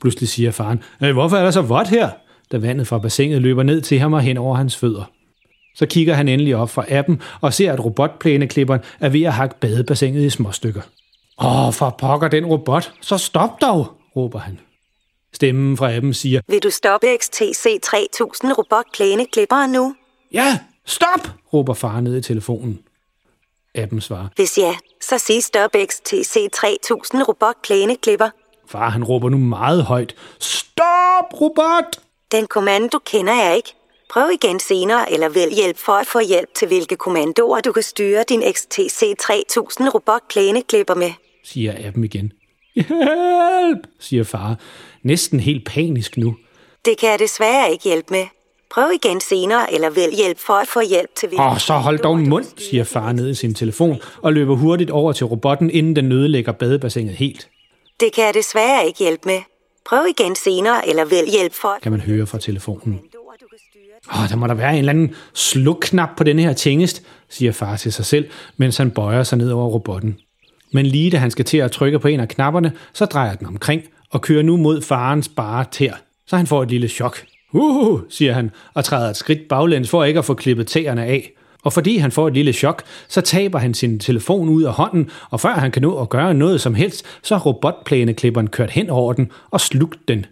Pludselig 0.00 0.28
siger 0.28 0.50
faren, 0.50 0.82
øh, 1.02 1.12
hvorfor 1.12 1.36
er 1.36 1.44
der 1.44 1.50
så 1.50 1.62
vådt 1.62 1.88
her? 1.88 2.10
Da 2.52 2.58
vandet 2.58 2.86
fra 2.86 2.98
bassinet 2.98 3.42
løber 3.42 3.62
ned 3.62 3.80
til 3.80 3.98
ham 3.98 4.12
og 4.12 4.20
hen 4.20 4.36
over 4.36 4.56
hans 4.56 4.76
fødder. 4.76 5.10
Så 5.74 5.86
kigger 5.86 6.14
han 6.14 6.28
endelig 6.28 6.56
op 6.56 6.70
fra 6.70 6.84
appen 6.88 7.20
og 7.40 7.54
ser, 7.54 7.72
at 7.72 7.84
robotplæneklipperen 7.84 8.80
er 9.00 9.08
ved 9.08 9.22
at 9.22 9.32
hakke 9.32 9.54
badebassinet 9.60 10.22
i 10.22 10.30
små 10.30 10.52
stykker. 10.52 10.80
Åh, 11.38 11.72
for 11.72 11.94
pokker 11.98 12.28
den 12.28 12.46
robot, 12.46 12.92
så 13.00 13.18
stop 13.18 13.50
dog, 13.60 14.01
råber 14.16 14.38
han. 14.38 14.60
Stemmen 15.32 15.76
fra 15.76 15.92
appen 15.96 16.14
siger, 16.14 16.40
Vil 16.48 16.62
du 16.62 16.70
stoppe 16.70 17.06
XTC 17.20 17.80
3000 17.82 18.52
robotplæneklipper 18.58 19.66
nu? 19.66 19.94
Ja, 20.32 20.58
stop, 20.86 21.28
råber 21.52 21.74
far 21.74 22.00
ned 22.00 22.16
i 22.16 22.22
telefonen. 22.22 22.78
Appen 23.74 24.00
svarer, 24.00 24.28
Hvis 24.36 24.58
ja, 24.58 24.74
så 25.00 25.18
sig 25.18 25.42
stop 25.42 25.70
XTC 25.86 26.50
3000 26.52 27.22
robotplæneklipper. 27.22 28.30
far 28.66 28.88
han 28.88 29.04
råber 29.04 29.28
nu 29.28 29.38
meget 29.38 29.84
højt, 29.84 30.14
stop, 30.40 31.40
robot! 31.40 32.00
Den 32.32 32.46
kommando 32.46 32.98
kender 32.98 33.34
jeg 33.44 33.56
ikke. 33.56 33.74
Prøv 34.10 34.30
igen 34.30 34.60
senere, 34.60 35.12
eller 35.12 35.28
vælg 35.28 35.52
hjælp 35.54 35.78
for 35.78 35.92
at 35.92 36.06
få 36.06 36.20
hjælp 36.20 36.54
til, 36.54 36.68
hvilke 36.68 36.96
kommandoer 36.96 37.60
du 37.60 37.72
kan 37.72 37.82
styre 37.82 38.24
din 38.28 38.42
XTC 38.52 39.16
3000 39.18 39.88
robotplæneklipper 39.88 40.94
med. 40.94 41.10
siger 41.44 41.86
appen 41.88 42.04
igen. 42.04 42.32
Hjælp, 42.74 43.86
siger 44.00 44.24
far, 44.24 44.58
næsten 45.02 45.40
helt 45.40 45.64
panisk 45.64 46.16
nu. 46.16 46.36
Det 46.84 46.98
kan 46.98 47.10
jeg 47.10 47.18
desværre 47.18 47.72
ikke 47.72 47.84
hjælpe 47.84 48.06
med. 48.10 48.24
Prøv 48.70 48.90
igen 48.94 49.20
senere, 49.20 49.74
eller 49.74 49.90
vælg 49.90 50.14
hjælp 50.16 50.38
for 50.38 50.52
at 50.52 50.68
få 50.68 50.80
hjælp 50.80 51.14
til, 51.16 51.28
hvilke 51.28 51.44
Åh, 51.44 51.58
så 51.58 51.74
hold 51.74 51.98
dog 51.98 52.18
mund, 52.18 52.44
siger 52.56 52.84
far 52.84 53.12
ned 53.12 53.30
i 53.30 53.34
sin 53.34 53.54
telefon 53.54 54.00
og 54.22 54.32
løber 54.32 54.56
hurtigt 54.56 54.90
over 54.90 55.12
til 55.12 55.26
robotten, 55.26 55.70
inden 55.70 55.96
den 55.96 56.12
ødelægger 56.12 56.52
badebassinet 56.52 57.14
helt, 57.14 57.48
Det 58.00 58.12
kan 58.14 58.24
jeg 58.24 58.34
desværre 58.34 58.86
ikke 58.86 58.98
hjælpe 58.98 59.22
med. 59.28 59.38
Prøv 59.86 60.06
igen 60.18 60.34
senere, 60.36 60.88
eller 60.88 61.04
vælg 61.04 61.28
hjælp 61.30 61.52
for 61.54 61.78
kan 61.82 61.92
man 61.92 62.00
høre 62.00 62.26
fra 62.26 62.38
telefonen. 62.38 63.00
Åh, 64.14 64.28
der 64.28 64.36
må 64.36 64.46
der 64.46 64.54
være 64.54 64.72
en 64.72 64.78
eller 64.78 64.92
anden 64.92 65.14
slukknap 65.34 66.08
på 66.16 66.24
denne 66.24 66.42
her 66.42 66.52
tingest, 66.52 67.02
siger 67.28 67.52
far 67.52 67.76
til 67.76 67.92
sig 67.92 68.06
selv, 68.06 68.30
mens 68.56 68.76
han 68.76 68.90
bøjer 68.90 69.22
sig 69.22 69.38
ned 69.38 69.50
over 69.50 69.66
robotten. 69.68 70.18
Men 70.72 70.86
lige 70.86 71.10
da 71.10 71.16
han 71.16 71.30
skal 71.30 71.44
til 71.44 71.58
at 71.58 71.70
trykke 71.70 71.98
på 71.98 72.08
en 72.08 72.20
af 72.20 72.28
knapperne, 72.28 72.72
så 72.92 73.04
drejer 73.04 73.34
den 73.34 73.46
omkring 73.46 73.82
og 74.10 74.20
kører 74.20 74.42
nu 74.42 74.56
mod 74.56 74.82
farens 74.82 75.28
bare 75.28 75.64
tær. 75.70 75.92
Så 76.26 76.36
han 76.36 76.46
får 76.46 76.62
et 76.62 76.70
lille 76.70 76.88
chok. 76.88 77.16
Uhu, 77.54 78.00
siger 78.08 78.32
han, 78.32 78.50
og 78.74 78.84
træder 78.84 79.10
et 79.10 79.16
skridt 79.16 79.48
baglæns 79.48 79.90
for 79.90 80.04
ikke 80.04 80.18
at 80.18 80.24
få 80.24 80.34
klippet 80.34 80.66
tæerne 80.66 81.04
af. 81.04 81.32
Og 81.64 81.72
fordi 81.72 81.96
han 81.96 82.10
får 82.10 82.28
et 82.28 82.34
lille 82.34 82.52
chok, 82.52 82.82
så 83.08 83.20
taber 83.20 83.58
han 83.58 83.74
sin 83.74 83.98
telefon 83.98 84.48
ud 84.48 84.62
af 84.62 84.72
hånden, 84.72 85.10
og 85.30 85.40
før 85.40 85.50
han 85.52 85.70
kan 85.70 85.82
nå 85.82 86.00
at 86.00 86.08
gøre 86.08 86.34
noget 86.34 86.60
som 86.60 86.74
helst, 86.74 87.06
så 87.22 87.36
har 87.36 87.42
robotplæneklipperen 87.42 88.46
kørt 88.46 88.70
hen 88.70 88.90
over 88.90 89.12
den 89.12 89.30
og 89.50 89.60
slugt 89.60 90.08
den. 90.08 90.26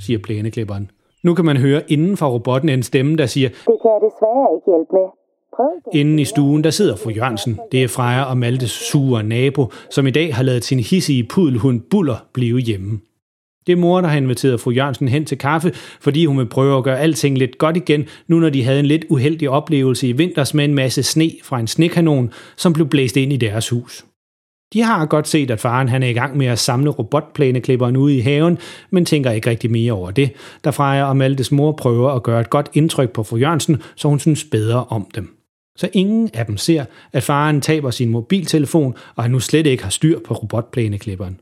Siger 0.00 0.18
plæneklipperen. 0.18 0.90
Nu 1.22 1.34
kan 1.34 1.44
man 1.44 1.56
høre 1.56 1.82
inden 1.88 2.16
for 2.16 2.28
robotten 2.28 2.68
en 2.68 2.82
stemme, 2.82 3.16
der 3.16 3.26
siger, 3.26 3.48
Det 3.48 3.76
kan 3.82 3.90
jeg 3.94 4.00
desværre 4.06 4.48
ikke 4.56 4.70
hjælpe 4.70 4.92
med. 4.92 5.08
Inden 5.94 6.18
i 6.18 6.24
stuen, 6.24 6.64
der 6.64 6.70
sidder 6.70 6.96
fru 6.96 7.10
Jørgensen. 7.10 7.58
Det 7.72 7.82
er 7.82 7.88
Freja 7.88 8.22
og 8.22 8.38
Maltes 8.38 8.70
sure 8.70 9.22
nabo, 9.22 9.72
som 9.90 10.06
i 10.06 10.10
dag 10.10 10.34
har 10.34 10.42
lavet 10.42 10.64
sin 10.64 10.80
hissige 10.80 11.24
pudelhund 11.24 11.80
Buller 11.90 12.26
blive 12.32 12.58
hjemme. 12.58 13.00
Det 13.66 13.72
er 13.72 13.76
mor, 13.76 14.00
der 14.00 14.08
har 14.08 14.16
inviteret 14.16 14.60
fru 14.60 14.70
Jørgensen 14.70 15.08
hen 15.08 15.24
til 15.24 15.38
kaffe, 15.38 15.72
fordi 16.00 16.24
hun 16.24 16.38
vil 16.38 16.46
prøve 16.46 16.78
at 16.78 16.84
gøre 16.84 17.00
alting 17.00 17.38
lidt 17.38 17.58
godt 17.58 17.76
igen, 17.76 18.06
nu 18.28 18.40
når 18.40 18.50
de 18.50 18.64
havde 18.64 18.80
en 18.80 18.86
lidt 18.86 19.04
uheldig 19.08 19.50
oplevelse 19.50 20.08
i 20.08 20.12
vinters 20.12 20.54
med 20.54 20.64
en 20.64 20.74
masse 20.74 21.02
sne 21.02 21.30
fra 21.42 21.60
en 21.60 21.66
snekanon, 21.66 22.32
som 22.56 22.72
blev 22.72 22.88
blæst 22.88 23.16
ind 23.16 23.32
i 23.32 23.36
deres 23.36 23.68
hus. 23.68 24.04
De 24.72 24.82
har 24.82 25.06
godt 25.06 25.28
set, 25.28 25.50
at 25.50 25.60
faren 25.60 25.88
han 25.88 26.02
er 26.02 26.08
i 26.08 26.12
gang 26.12 26.36
med 26.36 26.46
at 26.46 26.58
samle 26.58 26.90
robotplæneklipperen 26.90 27.96
ude 27.96 28.16
i 28.16 28.20
haven, 28.20 28.58
men 28.90 29.04
tænker 29.04 29.30
ikke 29.30 29.50
rigtig 29.50 29.70
mere 29.70 29.92
over 29.92 30.10
det, 30.10 30.30
da 30.64 30.70
Freja 30.70 31.04
og 31.04 31.16
Maltes 31.16 31.52
mor 31.52 31.72
prøver 31.72 32.10
at 32.10 32.22
gøre 32.22 32.40
et 32.40 32.50
godt 32.50 32.70
indtryk 32.74 33.10
på 33.10 33.22
fru 33.22 33.36
Jørgensen, 33.36 33.82
så 33.96 34.08
hun 34.08 34.18
synes 34.18 34.44
bedre 34.44 34.84
om 34.84 35.06
dem. 35.14 35.37
Så 35.78 35.88
ingen 35.92 36.30
af 36.34 36.46
dem 36.46 36.56
ser, 36.56 36.84
at 37.12 37.22
faren 37.22 37.60
taber 37.60 37.90
sin 37.90 38.08
mobiltelefon, 38.08 38.94
og 39.16 39.24
han 39.24 39.30
nu 39.30 39.40
slet 39.40 39.66
ikke 39.66 39.82
har 39.82 39.90
styr 39.90 40.18
på 40.24 40.34
robotplæneklipperen. 40.34 41.40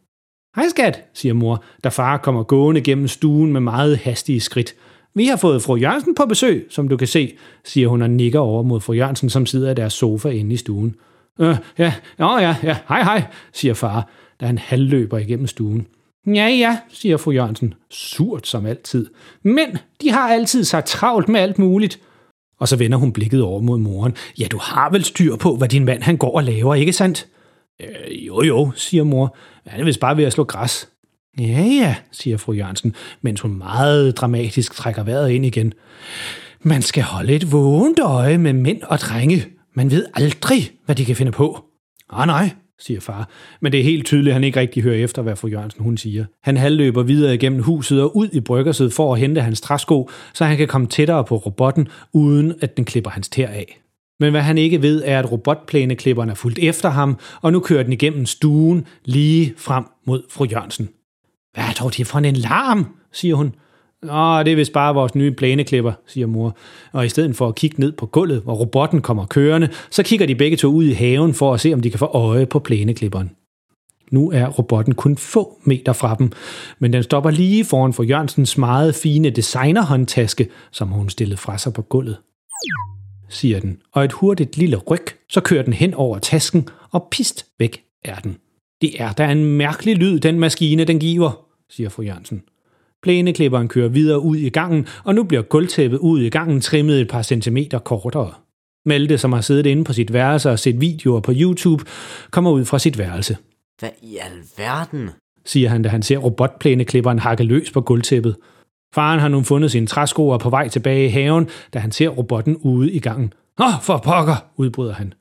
Hej 0.57 0.69
skat, 0.69 1.03
siger 1.15 1.33
mor, 1.33 1.65
da 1.85 1.89
far 1.89 2.17
kommer 2.17 2.43
gående 2.43 2.81
gennem 2.81 3.09
stuen 3.09 3.53
med 3.53 3.61
meget 3.61 3.99
hastige 3.99 4.41
skridt. 4.41 4.75
Vi 5.15 5.27
har 5.27 5.37
fået 5.37 5.63
fru 5.63 5.77
Jørgensen 5.77 6.15
på 6.15 6.27
besøg, 6.27 6.67
som 6.71 6.89
du 6.89 6.97
kan 6.97 7.09
se, 7.09 7.37
siger 7.65 7.89
hun 7.89 8.03
og 8.03 8.11
nikker 8.11 8.39
over 8.39 8.63
mod 8.63 8.81
fru 8.81 8.93
Jørgensen, 8.93 9.31
som 9.31 9.47
sidder 9.47 9.71
i 9.71 9.75
deres 9.75 9.93
sofa 9.93 10.29
inde 10.29 10.55
i 10.55 10.57
stuen. 10.57 10.95
Øh, 11.41 11.57
ja, 11.79 11.93
ja, 12.19 12.41
ja, 12.41 12.57
ja, 12.63 12.77
hej, 12.89 13.03
hej, 13.03 13.23
siger 13.53 13.75
far, 13.75 14.09
da 14.41 14.47
han 14.47 14.59
halvløber 14.59 15.19
igennem 15.19 15.47
stuen. 15.47 15.87
Ja, 16.27 16.49
ja, 16.49 16.79
siger 16.93 17.17
fru 17.17 17.31
Jørgensen, 17.31 17.75
surt 17.91 18.47
som 18.47 18.67
altid. 18.67 19.07
Men 19.43 19.79
de 20.03 20.11
har 20.11 20.29
altid 20.29 20.65
så 20.65 20.81
travlt 20.81 21.29
med 21.29 21.41
alt 21.41 21.59
muligt. 21.59 22.01
Og 22.61 22.69
så 22.69 22.77
vender 22.77 22.99
hun 22.99 23.13
blikket 23.13 23.43
over 23.43 23.61
mod 23.61 23.79
moren. 23.79 24.15
Ja, 24.39 24.47
du 24.47 24.59
har 24.59 24.91
vel 24.91 25.05
styr 25.05 25.37
på, 25.37 25.57
hvad 25.57 25.69
din 25.69 25.85
mand 25.85 26.03
han 26.03 26.17
går 26.17 26.37
og 26.37 26.45
laver, 26.45 26.75
ikke 26.75 26.93
sandt? 26.93 27.27
Øh, 27.83 28.27
jo, 28.27 28.43
jo, 28.43 28.71
siger 28.75 29.05
mor. 29.05 29.37
Han 29.67 29.81
er 29.81 29.85
vist 29.85 30.01
bare 30.01 30.17
ved 30.17 30.25
at 30.25 30.33
slå 30.33 30.45
græs. 30.45 30.89
Ja, 31.41 31.63
ja, 31.63 31.95
siger 32.13 32.37
fru 32.37 32.53
Jørgensen, 32.53 32.95
mens 33.23 33.41
hun 33.41 33.59
meget 33.59 34.17
dramatisk 34.17 34.75
trækker 34.75 35.03
vejret 35.03 35.31
ind 35.31 35.47
igen. 35.47 35.73
Man 36.63 36.83
skal 36.83 37.03
holde 37.03 37.33
et 37.33 37.53
vågent 37.53 38.01
øje 38.01 38.39
med 38.39 38.53
mænd 38.53 38.83
og 38.83 38.99
drenge. 38.99 39.47
Man 39.75 39.91
ved 39.91 40.07
aldrig, 40.15 40.71
hvad 40.85 40.95
de 40.95 41.05
kan 41.05 41.17
finde 41.17 41.33
på. 41.33 41.65
Ah, 42.11 42.27
nej, 42.27 42.51
siger 42.79 43.01
far. 43.01 43.29
Men 43.61 43.73
det 43.73 43.81
er 43.81 43.85
helt 43.85 44.07
tydeligt, 44.07 44.29
at 44.29 44.35
han 44.35 44.45
ikke 44.45 44.61
rigtig 44.61 44.83
hører 44.83 45.05
efter, 45.05 45.23
hvad 45.23 45.37
fru 45.37 45.49
Jørgensen 45.49 45.83
hun 45.83 45.97
siger. 45.97 46.25
Han 46.43 46.57
halvløber 46.57 47.03
videre 47.03 47.35
igennem 47.35 47.63
huset 47.63 48.03
og 48.03 48.17
ud 48.17 48.29
i 48.33 48.41
bryggerset 48.41 48.93
for 48.93 49.15
at 49.15 49.21
hente 49.21 49.41
hans 49.41 49.61
træsko, 49.61 50.11
så 50.35 50.45
han 50.45 50.57
kan 50.57 50.69
komme 50.69 50.87
tættere 50.87 51.25
på 51.25 51.37
robotten, 51.37 51.89
uden 52.13 52.55
at 52.61 52.77
den 52.77 52.85
klipper 52.85 53.11
hans 53.11 53.29
tær 53.29 53.49
af. 53.49 53.81
Men 54.21 54.31
hvad 54.31 54.41
han 54.41 54.59
ikke 54.59 54.83
ved, 54.83 55.03
er, 55.05 55.19
at 55.19 55.33
robotplæneklipperen 55.33 56.31
er 56.31 56.35
fuldt 56.35 56.59
efter 56.59 56.89
ham, 56.89 57.19
og 57.43 57.53
nu 57.53 57.61
kører 57.61 57.83
den 57.83 57.93
igennem 57.93 58.27
stuen 58.27 58.87
lige 59.05 59.55
frem 59.57 59.85
mod 60.07 60.23
fru 60.31 60.45
Jørgensen. 60.45 60.89
Hvad 61.55 61.65
er 61.65 61.73
dog 61.73 61.97
det 61.97 62.07
for 62.07 62.19
en 62.19 62.37
larm, 62.37 62.87
siger 63.13 63.35
hun. 63.35 63.55
Åh, 64.11 64.45
det 64.45 64.53
er 64.53 64.57
vist 64.57 64.73
bare 64.73 64.95
vores 64.95 65.15
nye 65.15 65.31
plæneklipper, 65.31 65.93
siger 66.07 66.27
mor. 66.27 66.57
Og 66.93 67.07
i 67.07 67.09
stedet 67.09 67.37
for 67.37 67.49
at 67.49 67.55
kigge 67.55 67.81
ned 67.81 67.93
på 67.93 68.07
gulvet, 68.07 68.43
hvor 68.43 68.55
robotten 68.55 69.03
kommer 69.03 69.27
kørende, 69.27 69.69
så 69.91 70.03
kigger 70.03 70.27
de 70.27 70.35
begge 70.35 70.57
to 70.57 70.69
ud 70.69 70.85
i 70.85 70.93
haven 70.93 71.35
for 71.35 71.55
at 71.55 71.61
se, 71.61 71.75
om 71.75 71.81
de 71.81 71.91
kan 71.91 71.99
få 71.99 72.07
øje 72.07 72.47
på 72.47 72.59
plæneklipperen. 72.59 73.31
Nu 74.11 74.31
er 74.31 74.47
robotten 74.47 74.95
kun 74.95 75.17
få 75.17 75.61
meter 75.65 75.93
fra 75.93 76.15
dem, 76.15 76.33
men 76.79 76.93
den 76.93 77.03
stopper 77.03 77.31
lige 77.31 77.65
foran 77.65 77.93
for 77.93 78.03
Jørgensens 78.03 78.59
meget 78.59 78.95
fine 78.95 79.31
designerhåndtaske, 79.31 80.49
som 80.73 80.89
hun 80.89 81.09
stillede 81.09 81.37
fra 81.37 81.59
sig 81.59 81.73
på 81.73 81.83
gulvet. 81.83 82.17
Siger 83.29 83.61
den, 83.61 83.79
og 83.93 84.05
et 84.05 84.13
hurtigt 84.13 84.57
lille 84.57 84.77
ryg, 84.77 85.07
så 85.29 85.41
kører 85.41 85.63
den 85.63 85.73
hen 85.73 85.95
over 85.95 86.19
tasken, 86.19 86.69
og 86.91 87.09
pist 87.11 87.47
væk 87.59 87.83
er 88.05 88.15
den. 88.15 88.37
Det 88.81 89.01
er 89.01 89.13
da 89.13 89.31
en 89.31 89.45
mærkelig 89.45 89.97
lyd, 89.97 90.19
den 90.19 90.41
maskine, 90.41 90.85
den 90.85 90.99
giver, 90.99 91.47
siger 91.71 91.89
fru 91.89 92.03
Jørgensen. 92.03 92.43
Plæneklipperen 93.03 93.69
kører 93.69 93.89
videre 93.89 94.21
ud 94.21 94.37
i 94.37 94.49
gangen, 94.49 94.87
og 95.05 95.15
nu 95.15 95.23
bliver 95.23 95.43
gulvtæppet 95.43 95.99
ud 95.99 96.21
i 96.21 96.29
gangen 96.29 96.61
trimmet 96.61 97.01
et 97.01 97.09
par 97.09 97.23
centimeter 97.23 97.79
kortere. 97.79 98.33
Malte, 98.87 99.19
som 99.19 99.33
har 99.33 99.41
siddet 99.41 99.67
inde 99.67 99.85
på 99.85 99.93
sit 99.93 100.13
værelse 100.13 100.51
og 100.51 100.59
set 100.59 100.81
videoer 100.81 101.21
på 101.21 101.33
YouTube, 101.35 101.85
kommer 102.31 102.51
ud 102.51 102.65
fra 102.65 102.79
sit 102.79 102.99
værelse. 102.99 103.37
Hvad 103.81 103.91
i 104.03 104.17
alverden? 104.17 105.11
siger 105.45 105.69
han, 105.69 105.83
da 105.83 105.89
han 105.89 106.03
ser 106.03 106.19
robotplæneklipperen 106.19 107.19
hakke 107.19 107.45
løs 107.45 107.71
på 107.71 107.81
gulvtæppet. 107.81 108.37
Faren 108.95 109.21
har 109.21 109.29
nu 109.29 109.43
fundet 109.43 109.71
sine 109.71 109.87
træsko 109.87 110.29
og 110.29 110.35
er 110.35 110.39
på 110.39 110.51
vej 110.51 110.69
tilbage 110.69 111.07
i 111.07 111.09
haven, 111.09 111.49
da 111.75 111.79
han 111.79 111.93
ser 111.93 112.09
robotten 112.09 112.57
ude 112.57 112.93
i 112.93 112.99
gangen. 112.99 113.33
Åh, 113.61 113.83
for 113.83 113.99
pokker, 113.99 114.37
udbryder 114.57 114.95
han. 114.95 115.15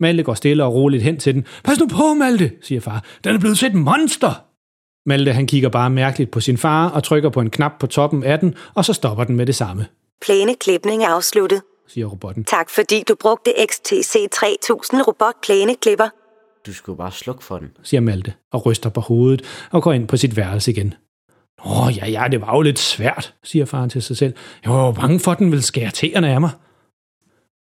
Malte 0.00 0.22
går 0.22 0.34
stille 0.34 0.64
og 0.64 0.74
roligt 0.74 1.02
hen 1.02 1.16
til 1.16 1.34
den. 1.34 1.44
Pas 1.64 1.78
nu 1.78 1.86
på, 1.86 2.14
Malte, 2.14 2.50
siger 2.62 2.80
far. 2.80 3.04
Den 3.24 3.34
er 3.34 3.38
blevet 3.38 3.58
til 3.58 3.68
et 3.68 3.74
monster. 3.74 4.47
Malte 5.08 5.32
han 5.32 5.46
kigger 5.46 5.68
bare 5.68 5.90
mærkeligt 5.90 6.30
på 6.30 6.40
sin 6.40 6.58
far 6.58 6.88
og 6.88 7.04
trykker 7.04 7.30
på 7.30 7.40
en 7.40 7.50
knap 7.50 7.72
på 7.80 7.86
toppen 7.86 8.24
af 8.24 8.38
den, 8.38 8.54
og 8.74 8.84
så 8.84 8.92
stopper 8.92 9.24
den 9.24 9.36
med 9.36 9.46
det 9.46 9.54
samme, 9.54 9.86
Plæneklipning 10.20 11.02
er 11.02 11.08
afsluttet. 11.08 11.62
siger 11.88 12.06
robotten. 12.06 12.44
Tak 12.44 12.70
fordi 12.70 13.02
du 13.08 13.14
brugte 13.20 13.50
XTC 13.70 14.30
3000 14.32 15.02
robotplæneklipper. 15.08 16.08
Du 16.66 16.74
skulle 16.74 16.96
bare 16.96 17.12
slukke 17.12 17.44
for 17.44 17.58
den. 17.58 17.68
siger 17.82 18.00
Malte 18.00 18.32
og 18.52 18.66
ryster 18.66 18.90
på 18.90 19.00
hovedet 19.00 19.42
og 19.70 19.82
går 19.82 19.92
ind 19.92 20.08
på 20.08 20.16
sit 20.16 20.36
værelse 20.36 20.70
igen. 20.70 20.94
Åh, 21.66 21.96
ja, 21.96 22.08
ja, 22.10 22.24
det 22.30 22.40
var 22.40 22.54
jo 22.56 22.60
lidt 22.62 22.78
svært, 22.78 23.34
siger 23.44 23.64
faren 23.64 23.90
til 23.90 24.02
sig 24.02 24.16
selv. 24.16 24.34
Jeg 24.64 24.72
var 24.72 24.86
jo 24.86 24.92
bange 24.92 25.20
for, 25.20 25.32
at 25.32 25.38
den 25.38 25.50
ville 25.50 25.62
skære 25.62 25.90
tæerne 25.90 26.28
af 26.28 26.40
mig. 26.40 26.50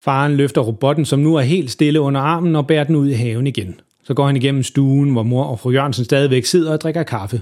Faren 0.05 0.37
løfter 0.37 0.61
robotten, 0.61 1.05
som 1.05 1.19
nu 1.19 1.35
er 1.37 1.41
helt 1.41 1.71
stille 1.71 2.01
under 2.01 2.21
armen, 2.21 2.57
og 2.57 2.67
bærer 2.67 2.85
den 2.85 2.97
ud 2.97 3.09
i 3.09 3.13
haven 3.13 3.47
igen. 3.47 3.81
Så 4.05 4.15
går 4.15 4.27
han 4.27 4.37
igennem 4.37 4.63
stuen, 4.63 5.13
hvor 5.13 5.23
mor 5.23 5.45
og 5.45 5.61
fru 5.61 5.71
Jørgensen 5.71 6.05
stadigvæk 6.05 6.45
sidder 6.45 6.73
og 6.73 6.81
drikker 6.81 7.03
kaffe. 7.03 7.41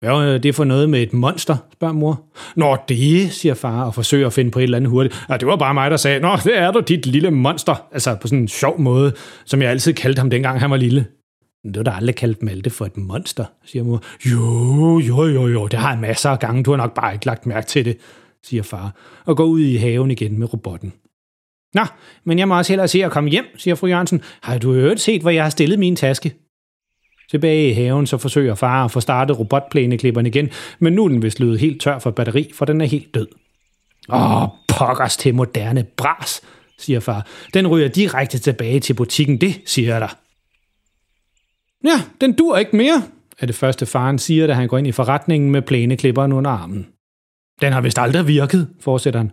Hvad 0.00 0.28
øh, 0.28 0.34
er 0.34 0.38
det 0.38 0.54
for 0.54 0.64
noget 0.64 0.90
med 0.90 1.02
et 1.02 1.12
monster, 1.12 1.56
spørger 1.72 1.94
mor. 1.94 2.22
Nå, 2.56 2.76
det, 2.88 3.32
siger 3.32 3.54
far 3.54 3.84
og 3.84 3.94
forsøger 3.94 4.26
at 4.26 4.32
finde 4.32 4.50
på 4.50 4.58
et 4.58 4.62
eller 4.62 4.76
andet 4.76 4.90
hurtigt. 4.90 5.26
Ja, 5.28 5.36
det 5.36 5.46
var 5.46 5.56
bare 5.56 5.74
mig, 5.74 5.90
der 5.90 5.96
sagde, 5.96 6.20
Nå, 6.20 6.36
det 6.44 6.58
er 6.58 6.70
du, 6.70 6.80
dit 6.80 7.06
lille 7.06 7.30
monster. 7.30 7.86
Altså 7.92 8.14
på 8.14 8.28
sådan 8.28 8.38
en 8.38 8.48
sjov 8.48 8.80
måde, 8.80 9.12
som 9.44 9.62
jeg 9.62 9.70
altid 9.70 9.92
kaldte 9.92 10.18
ham, 10.18 10.30
dengang 10.30 10.60
han 10.60 10.70
var 10.70 10.76
lille. 10.76 11.06
Du 11.74 11.78
har 11.78 11.82
da 11.84 11.90
aldrig 11.90 12.14
kaldt 12.14 12.42
Malte 12.42 12.70
for 12.70 12.84
et 12.86 12.96
monster, 12.96 13.44
siger 13.64 13.84
mor. 13.84 14.02
Jo, 14.30 14.98
jo, 14.98 15.26
jo, 15.26 15.46
jo, 15.48 15.66
det 15.66 15.78
har 15.78 15.90
jeg 15.90 16.00
masser 16.00 16.30
af 16.30 16.38
gange. 16.38 16.62
Du 16.62 16.70
har 16.70 16.76
nok 16.76 16.94
bare 16.94 17.12
ikke 17.12 17.26
lagt 17.26 17.46
mærke 17.46 17.66
til 17.66 17.84
det, 17.84 17.96
siger 18.42 18.62
far, 18.62 18.94
og 19.24 19.36
går 19.36 19.44
ud 19.44 19.60
i 19.60 19.76
haven 19.76 20.10
igen 20.10 20.38
med 20.38 20.52
robotten. 20.52 20.92
Nå, 21.74 21.84
men 22.24 22.38
jeg 22.38 22.48
må 22.48 22.56
også 22.56 22.72
hellere 22.72 22.88
se 22.88 23.04
at 23.04 23.12
komme 23.12 23.30
hjem, 23.30 23.44
siger 23.56 23.74
fru 23.74 23.86
Jørgensen. 23.86 24.22
Har 24.42 24.58
du 24.58 24.74
øvrigt 24.74 25.00
set, 25.00 25.20
hvor 25.20 25.30
jeg 25.30 25.42
har 25.42 25.50
stillet 25.50 25.78
min 25.78 25.96
taske? 25.96 26.34
Tilbage 27.30 27.70
i 27.70 27.72
haven, 27.72 28.06
så 28.06 28.18
forsøger 28.18 28.54
far 28.54 28.84
at 28.84 28.90
få 28.90 29.00
startet 29.00 29.38
robotplæneklipperen 29.38 30.26
igen, 30.26 30.50
men 30.78 30.92
nu 30.92 31.04
er 31.04 31.08
den 31.08 31.22
vist 31.22 31.40
løbet 31.40 31.60
helt 31.60 31.80
tør 31.80 31.98
for 31.98 32.10
batteri, 32.10 32.50
for 32.54 32.64
den 32.64 32.80
er 32.80 32.84
helt 32.84 33.14
død. 33.14 33.26
Åh, 34.08 34.48
pokkers 34.68 35.16
til 35.16 35.34
moderne 35.34 35.84
bras, 35.96 36.40
siger 36.78 37.00
far. 37.00 37.26
Den 37.54 37.66
ryger 37.66 37.88
direkte 37.88 38.38
tilbage 38.38 38.80
til 38.80 38.94
butikken, 38.94 39.40
det 39.40 39.60
siger 39.66 39.88
jeg 39.92 40.00
dig. 40.00 40.10
Ja, 41.84 42.02
den 42.20 42.32
dur 42.32 42.56
ikke 42.56 42.76
mere, 42.76 43.02
er 43.38 43.46
det 43.46 43.54
første 43.54 43.86
faren 43.86 44.18
siger, 44.18 44.46
da 44.46 44.52
han 44.52 44.68
går 44.68 44.78
ind 44.78 44.86
i 44.86 44.92
forretningen 44.92 45.50
med 45.50 45.62
plæneklipperen 45.62 46.32
under 46.32 46.50
armen. 46.50 46.86
Den 47.60 47.72
har 47.72 47.80
vist 47.80 47.98
aldrig 47.98 48.26
virket, 48.26 48.68
fortsætter 48.80 49.20
han. 49.20 49.30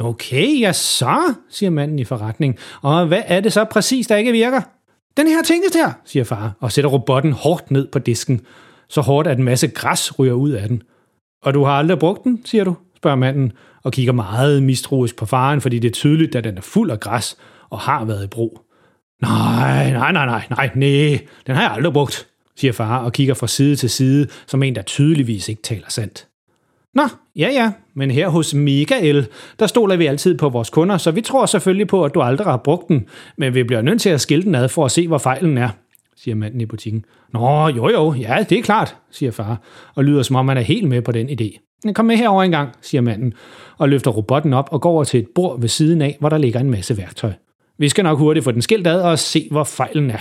Okay, 0.00 0.60
ja 0.60 0.72
så, 0.72 1.34
siger 1.50 1.70
manden 1.70 1.98
i 1.98 2.04
forretningen. 2.04 2.58
Og 2.82 3.06
hvad 3.06 3.22
er 3.26 3.40
det 3.40 3.52
så 3.52 3.64
præcis, 3.64 4.06
der 4.06 4.16
ikke 4.16 4.32
virker? 4.32 4.60
Den 5.16 5.26
her 5.26 5.42
tingest 5.42 5.74
her, 5.74 5.92
siger 6.04 6.24
far, 6.24 6.52
og 6.60 6.72
sætter 6.72 6.90
robotten 6.90 7.32
hårdt 7.32 7.70
ned 7.70 7.88
på 7.88 7.98
disken. 7.98 8.40
Så 8.88 9.00
hårdt, 9.00 9.28
at 9.28 9.38
en 9.38 9.44
masse 9.44 9.68
græs 9.68 10.18
ryger 10.18 10.32
ud 10.32 10.50
af 10.50 10.68
den. 10.68 10.82
Og 11.42 11.54
du 11.54 11.64
har 11.64 11.72
aldrig 11.72 11.98
brugt 11.98 12.24
den, 12.24 12.42
siger 12.44 12.64
du, 12.64 12.74
spørger 12.96 13.16
manden, 13.16 13.52
og 13.82 13.92
kigger 13.92 14.12
meget 14.12 14.62
mistroisk 14.62 15.16
på 15.16 15.26
faren, 15.26 15.60
fordi 15.60 15.78
det 15.78 15.88
er 15.88 15.92
tydeligt, 15.92 16.34
at 16.34 16.44
den 16.44 16.56
er 16.56 16.60
fuld 16.60 16.90
af 16.90 17.00
græs 17.00 17.36
og 17.70 17.78
har 17.78 18.04
været 18.04 18.24
i 18.24 18.26
brug. 18.26 18.60
Nej, 19.22 19.92
nej, 19.92 20.12
nej, 20.12 20.26
nej, 20.26 20.42
nej, 20.50 20.70
nej, 20.74 21.18
den 21.46 21.54
har 21.54 21.62
jeg 21.62 21.72
aldrig 21.72 21.92
brugt, 21.92 22.28
siger 22.56 22.72
far 22.72 22.98
og 22.98 23.12
kigger 23.12 23.34
fra 23.34 23.46
side 23.46 23.76
til 23.76 23.90
side, 23.90 24.28
som 24.46 24.62
en, 24.62 24.74
der 24.74 24.82
tydeligvis 24.82 25.48
ikke 25.48 25.62
taler 25.62 25.86
sandt. 25.88 26.26
Nå, 26.94 27.02
ja 27.36 27.48
ja, 27.52 27.72
men 27.94 28.10
her 28.10 28.28
hos 28.28 28.54
Michael, 28.54 29.26
der 29.58 29.66
stoler 29.66 29.96
vi 29.96 30.06
altid 30.06 30.38
på 30.38 30.48
vores 30.48 30.70
kunder, 30.70 30.96
så 30.96 31.10
vi 31.10 31.20
tror 31.20 31.46
selvfølgelig 31.46 31.88
på, 31.88 32.04
at 32.04 32.14
du 32.14 32.20
aldrig 32.20 32.46
har 32.46 32.56
brugt 32.56 32.88
den, 32.88 33.06
men 33.38 33.54
vi 33.54 33.62
bliver 33.62 33.82
nødt 33.82 34.00
til 34.00 34.10
at 34.10 34.20
skille 34.20 34.44
den 34.44 34.54
ad 34.54 34.68
for 34.68 34.84
at 34.84 34.90
se, 34.90 35.08
hvor 35.08 35.18
fejlen 35.18 35.58
er, 35.58 35.68
siger 36.16 36.34
manden 36.34 36.60
i 36.60 36.66
butikken. 36.66 37.04
Nå, 37.32 37.68
jo 37.68 37.88
jo, 37.88 38.12
ja, 38.12 38.44
det 38.48 38.58
er 38.58 38.62
klart, 38.62 38.96
siger 39.10 39.32
far, 39.32 39.60
og 39.94 40.04
lyder 40.04 40.22
som 40.22 40.36
om 40.36 40.48
han 40.48 40.56
er 40.56 40.62
helt 40.62 40.88
med 40.88 41.02
på 41.02 41.12
den 41.12 41.28
idé. 41.28 41.66
Kom 41.92 42.04
med 42.04 42.16
herover 42.16 42.42
en 42.42 42.50
gang, 42.50 42.70
siger 42.80 43.00
manden, 43.00 43.34
og 43.78 43.88
løfter 43.88 44.10
robotten 44.10 44.52
op 44.52 44.68
og 44.72 44.80
går 44.80 44.90
over 44.90 45.04
til 45.04 45.20
et 45.20 45.28
bord 45.34 45.60
ved 45.60 45.68
siden 45.68 46.02
af, 46.02 46.16
hvor 46.20 46.28
der 46.28 46.38
ligger 46.38 46.60
en 46.60 46.70
masse 46.70 46.96
værktøj. 46.96 47.32
Vi 47.78 47.88
skal 47.88 48.04
nok 48.04 48.18
hurtigt 48.18 48.44
få 48.44 48.52
den 48.52 48.62
skilt 48.62 48.86
ad 48.86 49.02
og 49.02 49.18
se, 49.18 49.48
hvor 49.50 49.64
fejlen 49.64 50.10
er. 50.10 50.18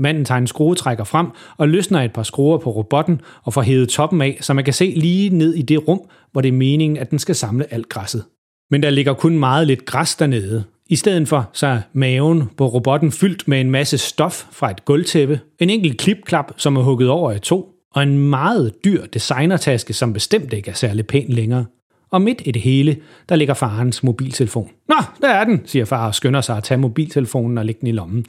Manden 0.00 0.24
tager 0.24 0.38
en 0.38 0.46
skruetrækker 0.46 1.04
frem 1.04 1.26
og 1.56 1.68
løsner 1.68 2.02
et 2.02 2.12
par 2.12 2.22
skruer 2.22 2.58
på 2.58 2.70
robotten 2.70 3.20
og 3.42 3.54
får 3.54 3.62
hævet 3.62 3.88
toppen 3.88 4.22
af, 4.22 4.38
så 4.40 4.54
man 4.54 4.64
kan 4.64 4.74
se 4.74 4.92
lige 4.96 5.30
ned 5.36 5.54
i 5.54 5.62
det 5.62 5.88
rum, 5.88 6.00
hvor 6.32 6.40
det 6.40 6.48
er 6.48 6.52
meningen, 6.52 6.98
at 6.98 7.10
den 7.10 7.18
skal 7.18 7.34
samle 7.34 7.72
alt 7.74 7.88
græsset. 7.88 8.24
Men 8.70 8.82
der 8.82 8.90
ligger 8.90 9.12
kun 9.12 9.38
meget 9.38 9.66
lidt 9.66 9.84
græs 9.84 10.14
dernede. 10.14 10.64
I 10.88 10.96
stedet 10.96 11.28
for 11.28 11.50
så 11.52 11.66
er 11.66 11.78
maven 11.92 12.50
på 12.56 12.66
robotten 12.66 13.12
fyldt 13.12 13.48
med 13.48 13.60
en 13.60 13.70
masse 13.70 13.98
stof 13.98 14.44
fra 14.52 14.70
et 14.70 14.84
gulvtæppe, 14.84 15.40
en 15.58 15.70
enkelt 15.70 15.98
klipklap, 15.98 16.52
som 16.56 16.76
er 16.76 16.82
hugget 16.82 17.08
over 17.08 17.32
i 17.32 17.38
to, 17.38 17.68
og 17.94 18.02
en 18.02 18.18
meget 18.18 18.72
dyr 18.84 19.06
designertaske, 19.06 19.92
som 19.92 20.12
bestemt 20.12 20.52
ikke 20.52 20.70
er 20.70 20.74
særlig 20.74 21.06
pæn 21.06 21.26
længere. 21.28 21.64
Og 22.10 22.22
midt 22.22 22.42
i 22.44 22.50
det 22.50 22.62
hele, 22.62 22.96
der 23.28 23.36
ligger 23.36 23.54
farens 23.54 24.02
mobiltelefon. 24.02 24.70
Nå, 24.88 24.96
der 25.22 25.28
er 25.28 25.44
den, 25.44 25.62
siger 25.64 25.84
far 25.84 26.06
og 26.06 26.14
skynder 26.14 26.40
sig 26.40 26.56
at 26.56 26.62
tage 26.62 26.78
mobiltelefonen 26.78 27.58
og 27.58 27.66
lægge 27.66 27.80
den 27.80 27.88
i 27.88 27.92
lommen. 27.92 28.26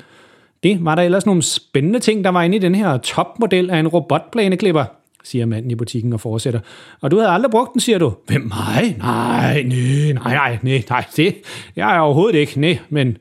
Det 0.63 0.86
var 0.86 0.96
der 0.96 1.03
ellers 1.03 1.25
nogle 1.25 1.41
spændende 1.41 2.00
ting, 2.00 2.24
der 2.24 2.30
var 2.30 2.44
inde 2.44 2.56
i 2.56 2.60
den 2.60 2.75
her 2.75 2.98
topmodel 2.98 3.70
af 3.70 3.80
en 3.80 3.88
robotplæneklipper, 3.88 4.86
siger 5.24 5.46
manden 5.46 5.72
i 5.72 5.75
butikken 5.75 6.13
og 6.13 6.20
fortsætter. 6.20 6.60
Og 7.01 7.12
du 7.12 7.18
havde 7.18 7.30
aldrig 7.32 7.51
brugt 7.51 7.74
den, 7.74 7.82
siger 7.82 7.98
du. 7.98 8.13
Hvem 8.27 8.41
mig? 8.41 8.96
Nej, 8.98 9.63
nej, 9.63 9.63
nej, 9.63 10.13
nej, 10.13 10.60
nej, 10.63 10.84
nej, 10.89 11.06
det 11.18 11.36
jeg 11.75 11.96
er 11.96 12.00
overhovedet 12.00 12.39
ikke. 12.39 12.60
Nej, 12.60 12.80
men 12.89 13.18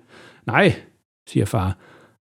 nej, 0.47 0.75
siger 1.29 1.47
far. 1.47 1.77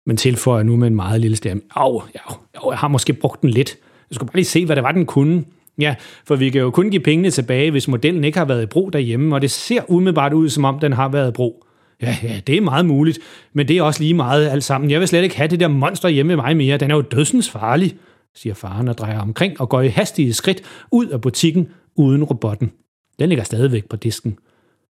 Men 0.07 0.17
tilføjer 0.17 0.63
nu 0.63 0.77
med 0.77 0.87
en 0.87 0.97
meget 0.97 1.21
lille 1.21 1.37
stemme. 1.37 1.63
Au, 1.71 2.03
ja, 2.15 2.35
jeg 2.71 2.79
har 2.79 2.89
måske 2.89 3.13
brugt 3.13 3.43
den 3.43 3.51
lidt. 3.51 3.77
Jeg 4.11 4.15
skulle 4.15 4.29
bare 4.29 4.37
lige 4.37 4.45
se, 4.45 4.67
hvad 4.67 4.77
det 4.77 4.85
var, 4.85 4.93
den 4.93 5.07
kunne. 5.07 5.45
Ja, 5.79 5.95
for 6.27 6.37
vi 6.37 6.51
kan 6.51 6.61
jo 6.61 6.71
kun 6.71 6.91
give 6.91 7.03
pengene 7.03 7.31
tilbage, 7.31 7.71
hvis 7.71 7.89
modellen 7.89 8.25
ikke 8.25 8.39
har 8.39 8.45
været 8.45 8.63
i 8.63 8.67
brug 8.67 8.93
derhjemme, 8.93 9.35
og 9.35 9.43
det 9.43 9.51
ser 9.51 9.91
umiddelbart 9.91 10.33
ud, 10.33 10.49
som 10.49 10.65
om 10.65 10.79
den 10.79 10.93
har 10.93 11.09
været 11.09 11.29
i 11.29 11.33
brug. 11.33 11.65
Ja, 12.02 12.17
ja, 12.23 12.40
det 12.47 12.57
er 12.57 12.61
meget 12.61 12.87
muligt, 12.87 13.19
men 13.52 13.69
det 13.69 13.78
er 13.78 13.83
også 13.83 14.00
lige 14.00 14.14
meget 14.14 14.49
alt 14.49 14.64
sammen. 14.64 14.90
Jeg 14.90 15.00
vil 15.00 15.09
slet 15.09 15.23
ikke 15.23 15.37
have 15.37 15.49
det 15.49 15.61
der 15.61 15.69
monster 15.69 16.09
hjemme 16.09 16.37
med 16.37 16.45
mig 16.45 16.57
mere. 16.57 16.76
Den 16.76 16.90
er 16.90 16.95
jo 16.95 17.00
dødsens 17.00 17.50
farlig, 17.50 17.97
siger 18.35 18.55
faren 18.55 18.88
og 18.88 18.99
drejer 18.99 19.21
omkring 19.21 19.61
og 19.61 19.69
går 19.69 19.81
i 19.81 19.88
hastige 19.88 20.35
skridt 20.35 20.62
ud 20.93 21.07
af 21.07 21.21
butikken 21.21 21.69
uden 21.97 22.25
robotten. 22.25 22.73
Den 23.19 23.28
ligger 23.28 23.45
stadigvæk 23.45 23.88
på 23.88 23.97
disken. 23.97 24.38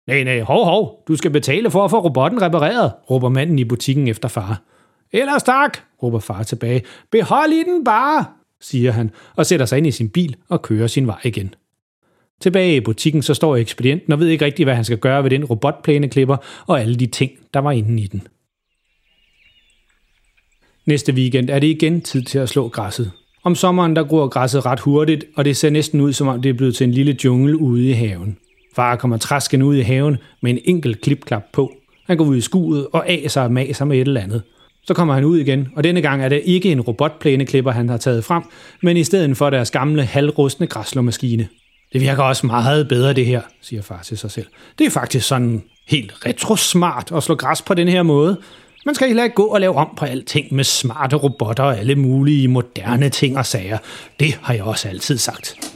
Nej, 0.08 0.24
nej, 0.24 0.42
hov, 0.42 0.66
hov, 0.66 1.04
du 1.08 1.16
skal 1.16 1.32
betale 1.32 1.72
for 1.72 1.86
at 1.86 1.92
få 1.92 2.00
robotten 2.00 2.42
repareret, 2.42 2.92
råber 3.10 3.30
manden 3.30 3.60
i 3.60 3.64
butikken 3.64 4.08
efter 4.08 4.28
far. 4.28 4.62
Ellers 5.12 5.44
tak, 5.44 5.78
råber 6.04 6.20
far 6.20 6.44
tilbage. 6.44 6.82
Behold 7.12 7.52
i 7.52 7.64
den 7.64 7.84
bare, 7.84 8.26
siger 8.62 8.92
han, 8.92 9.12
og 9.36 9.46
sætter 9.46 9.66
sig 9.66 9.78
ind 9.78 9.88
i 9.88 9.92
sin 9.92 10.10
bil 10.10 10.36
og 10.50 10.62
kører 10.62 10.88
sin 10.88 11.08
vej 11.08 11.20
igen. 11.24 11.54
Tilbage 12.40 12.76
i 12.76 12.80
butikken 12.80 13.22
så 13.22 13.34
står 13.34 13.56
ekspedienten 13.56 14.14
og 14.14 14.20
ved 14.20 14.28
ikke 14.28 14.46
rigtig, 14.46 14.64
hvad 14.66 14.76
han 14.76 14.86
skal 14.86 14.98
gøre 14.98 15.24
ved 15.24 15.30
den 15.30 15.46
robotplæneklipper 15.46 16.38
og 16.68 16.82
alle 16.82 16.96
de 16.96 17.06
ting, 17.06 17.32
der 17.54 17.60
var 17.60 17.72
inde 17.72 18.04
i 18.04 18.08
den. 18.08 18.28
Næste 20.86 21.14
weekend 21.14 21.50
er 21.50 21.60
det 21.60 21.68
igen 21.68 22.02
tid 22.02 22.22
til 22.24 22.40
at 22.40 22.50
slå 22.50 22.68
græsset. 22.68 23.12
Om 23.44 23.56
sommeren 23.56 23.96
der 23.96 24.04
gror 24.04 24.28
græsset 24.28 24.66
ret 24.66 24.80
hurtigt, 24.80 25.26
og 25.36 25.46
det 25.46 25.58
ser 25.58 25.70
næsten 25.70 26.02
ud, 26.02 26.14
som 26.14 26.28
om 26.28 26.42
det 26.42 26.50
er 26.50 26.54
blevet 26.54 26.76
til 26.76 26.84
en 26.84 26.92
lille 26.92 27.18
jungle 27.24 27.58
ude 27.58 27.90
i 27.90 27.92
haven. 27.92 28.38
Far 28.76 28.96
kommer 28.96 29.18
træsken 29.18 29.62
ud 29.62 29.76
i 29.76 29.82
haven 29.82 30.18
med 30.42 30.52
en 30.52 30.60
enkelt 30.66 31.02
klipklap 31.02 31.44
på. 31.54 31.74
Han 32.08 32.18
går 32.18 32.26
ud 32.26 32.38
i 32.38 32.42
skuret 32.42 32.88
og 32.94 33.10
aser 33.10 33.42
og 33.42 33.52
maser 33.52 33.86
med 33.86 33.98
et 33.98 34.08
eller 34.08 34.22
andet. 34.22 34.42
Så 34.84 34.94
kommer 34.94 35.14
han 35.14 35.26
ud 35.26 35.38
igen, 35.38 35.68
og 35.76 35.84
denne 35.84 36.02
gang 36.02 36.24
er 36.24 36.30
det 36.30 36.42
ikke 36.46 36.72
en 36.72 36.82
robotplæneklipper, 36.82 37.72
han 37.72 37.90
har 37.90 37.98
taget 37.98 38.24
frem, 38.24 38.44
men 38.84 38.98
i 38.98 39.04
stedet 39.04 39.38
for 39.38 39.50
deres 39.50 39.72
gamle 39.72 40.04
halvrustne 40.04 40.68
græslåmaskine. 40.68 41.48
Det 41.94 42.02
virker 42.02 42.24
også 42.24 42.46
meget 42.46 42.88
bedre 42.88 43.14
det 43.14 43.26
her, 43.26 43.42
siger 43.62 43.82
far 43.82 44.02
til 44.04 44.18
sig 44.18 44.32
selv. 44.32 44.46
Det 44.80 44.88
er 44.88 44.92
faktisk 44.92 45.28
sådan 45.28 45.64
helt 45.88 46.26
retrosmart 46.26 47.12
at 47.16 47.24
slå 47.24 47.36
græs 47.36 47.62
på 47.62 47.74
den 47.74 47.88
her 47.88 48.04
måde. 48.04 48.38
Man 48.86 48.96
skal 48.96 49.08
heller 49.08 49.24
ikke 49.24 49.36
gå 49.36 49.46
og 49.46 49.62
lave 49.62 49.76
om 49.76 49.90
på 49.98 50.06
alting 50.06 50.54
med 50.54 50.64
smarte 50.64 51.16
robotter 51.16 51.64
og 51.64 51.78
alle 51.78 51.96
mulige 51.96 52.48
moderne 52.48 53.10
ting 53.10 53.38
og 53.38 53.46
sager. 53.46 53.78
Det 54.20 54.40
har 54.42 54.54
jeg 54.54 54.64
også 54.64 54.88
altid 54.90 55.18
sagt. 55.18 55.69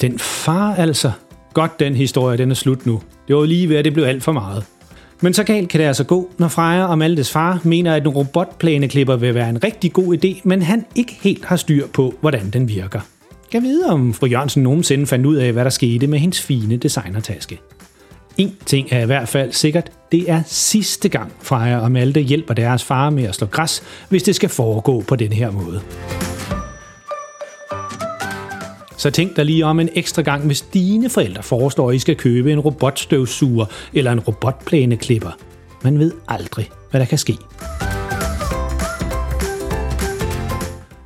Den 0.00 0.18
far 0.18 0.74
altså. 0.74 1.12
Godt 1.54 1.80
den 1.80 1.94
historie, 1.94 2.38
den 2.38 2.50
er 2.50 2.54
slut 2.54 2.86
nu. 2.86 3.02
Det 3.28 3.36
var 3.36 3.44
lige 3.44 3.68
ved, 3.68 3.76
at 3.76 3.84
det 3.84 3.94
blev 3.94 4.04
alt 4.04 4.22
for 4.22 4.32
meget. 4.32 4.64
Men 5.20 5.34
så 5.34 5.44
galt 5.44 5.68
kan 5.68 5.80
det 5.80 5.86
altså 5.86 6.04
gå, 6.04 6.30
når 6.38 6.48
Freja 6.48 6.84
og 6.84 6.98
Maltes 6.98 7.30
far 7.30 7.60
mener, 7.64 7.94
at 7.94 8.02
en 8.02 8.08
robotplæneklipper 8.08 9.16
vil 9.16 9.34
være 9.34 9.48
en 9.48 9.64
rigtig 9.64 9.92
god 9.92 10.16
idé, 10.16 10.40
men 10.44 10.62
han 10.62 10.84
ikke 10.94 11.18
helt 11.22 11.44
har 11.44 11.56
styr 11.56 11.86
på, 11.86 12.14
hvordan 12.20 12.50
den 12.50 12.68
virker. 12.68 13.00
Jeg 13.52 13.62
vide, 13.62 13.86
om 13.86 14.14
fru 14.14 14.26
Jørgensen 14.26 14.62
nogensinde 14.62 15.06
fandt 15.06 15.26
ud 15.26 15.36
af, 15.36 15.52
hvad 15.52 15.64
der 15.64 15.70
skete 15.70 16.06
med 16.06 16.18
hendes 16.18 16.40
fine 16.40 16.76
designertaske. 16.76 17.60
En 18.36 18.56
ting 18.66 18.88
er 18.90 19.02
i 19.02 19.06
hvert 19.06 19.28
fald 19.28 19.52
sikkert, 19.52 19.92
det 20.12 20.30
er 20.30 20.42
sidste 20.46 21.08
gang 21.08 21.32
Freja 21.42 21.78
og 21.78 21.92
Malte 21.92 22.20
hjælper 22.20 22.54
deres 22.54 22.84
far 22.84 23.10
med 23.10 23.24
at 23.24 23.34
slå 23.34 23.46
græs, 23.46 23.82
hvis 24.08 24.22
det 24.22 24.34
skal 24.34 24.48
foregå 24.48 25.00
på 25.00 25.16
den 25.16 25.32
her 25.32 25.50
måde. 25.50 25.80
Så 29.00 29.10
tænk 29.10 29.36
dig 29.36 29.44
lige 29.44 29.64
om 29.64 29.80
en 29.80 29.88
ekstra 29.94 30.22
gang, 30.22 30.46
hvis 30.46 30.60
dine 30.60 31.10
forældre 31.10 31.42
foreslår, 31.42 31.90
at 31.90 31.96
I 31.96 31.98
skal 31.98 32.16
købe 32.16 32.52
en 32.52 32.60
robotstøvsuger 32.60 33.66
eller 33.94 34.12
en 34.12 34.20
robotplæneklipper. 34.20 35.30
Man 35.84 35.98
ved 35.98 36.12
aldrig, 36.28 36.70
hvad 36.90 37.00
der 37.00 37.06
kan 37.06 37.18
ske. 37.18 37.36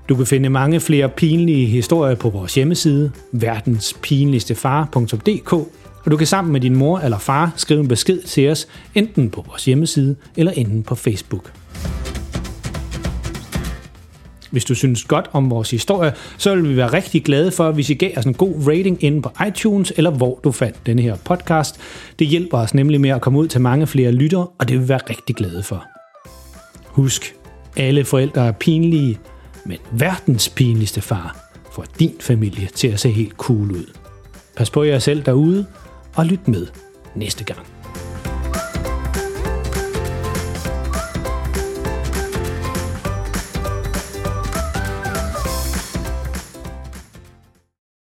Du 0.08 0.16
kan 0.16 0.26
finde 0.26 0.48
mange 0.48 0.80
flere 0.80 1.08
pinlige 1.08 1.66
historier 1.66 2.14
på 2.14 2.30
vores 2.30 2.54
hjemmeside, 2.54 3.12
verdenspinligstefar.dk, 3.32 5.52
og 5.52 6.10
du 6.10 6.16
kan 6.16 6.26
sammen 6.26 6.52
med 6.52 6.60
din 6.60 6.76
mor 6.76 6.98
eller 6.98 7.18
far 7.18 7.52
skrive 7.56 7.80
en 7.80 7.88
besked 7.88 8.22
til 8.22 8.50
os, 8.50 8.68
enten 8.94 9.30
på 9.30 9.44
vores 9.48 9.64
hjemmeside 9.64 10.16
eller 10.36 10.52
enten 10.52 10.82
på 10.82 10.94
Facebook. 10.94 11.52
Hvis 14.54 14.64
du 14.64 14.74
synes 14.74 15.04
godt 15.04 15.30
om 15.32 15.50
vores 15.50 15.70
historie, 15.70 16.12
så 16.38 16.54
vil 16.54 16.68
vi 16.68 16.76
være 16.76 16.92
rigtig 16.92 17.24
glade 17.24 17.50
for, 17.50 17.72
hvis 17.72 17.90
I 17.90 17.94
gav 17.94 18.10
os 18.16 18.24
en 18.24 18.34
god 18.34 18.54
rating 18.66 19.04
inde 19.04 19.22
på 19.22 19.30
iTunes, 19.48 19.92
eller 19.96 20.10
hvor 20.10 20.40
du 20.44 20.52
fandt 20.52 20.86
denne 20.86 21.02
her 21.02 21.16
podcast. 21.24 21.80
Det 22.18 22.26
hjælper 22.26 22.58
os 22.58 22.74
nemlig 22.74 23.00
med 23.00 23.10
at 23.10 23.20
komme 23.20 23.38
ud 23.38 23.48
til 23.48 23.60
mange 23.60 23.86
flere 23.86 24.12
lyttere, 24.12 24.46
og 24.58 24.68
det 24.68 24.76
vil 24.76 24.82
vi 24.82 24.88
være 24.88 25.00
rigtig 25.10 25.36
glade 25.36 25.62
for. 25.62 25.84
Husk, 26.86 27.34
alle 27.76 28.04
forældre 28.04 28.46
er 28.46 28.52
pinlige, 28.52 29.18
men 29.66 29.78
verdens 29.92 30.48
pinligste 30.48 31.00
far 31.00 31.50
får 31.72 31.84
din 31.98 32.14
familie 32.20 32.68
til 32.74 32.88
at 32.88 33.00
se 33.00 33.10
helt 33.10 33.34
cool 33.36 33.70
ud. 33.70 33.90
Pas 34.56 34.70
på 34.70 34.82
jer 34.82 34.98
selv 34.98 35.22
derude, 35.22 35.66
og 36.16 36.26
lyt 36.26 36.48
med 36.48 36.66
næste 37.14 37.44
gang. 37.44 37.73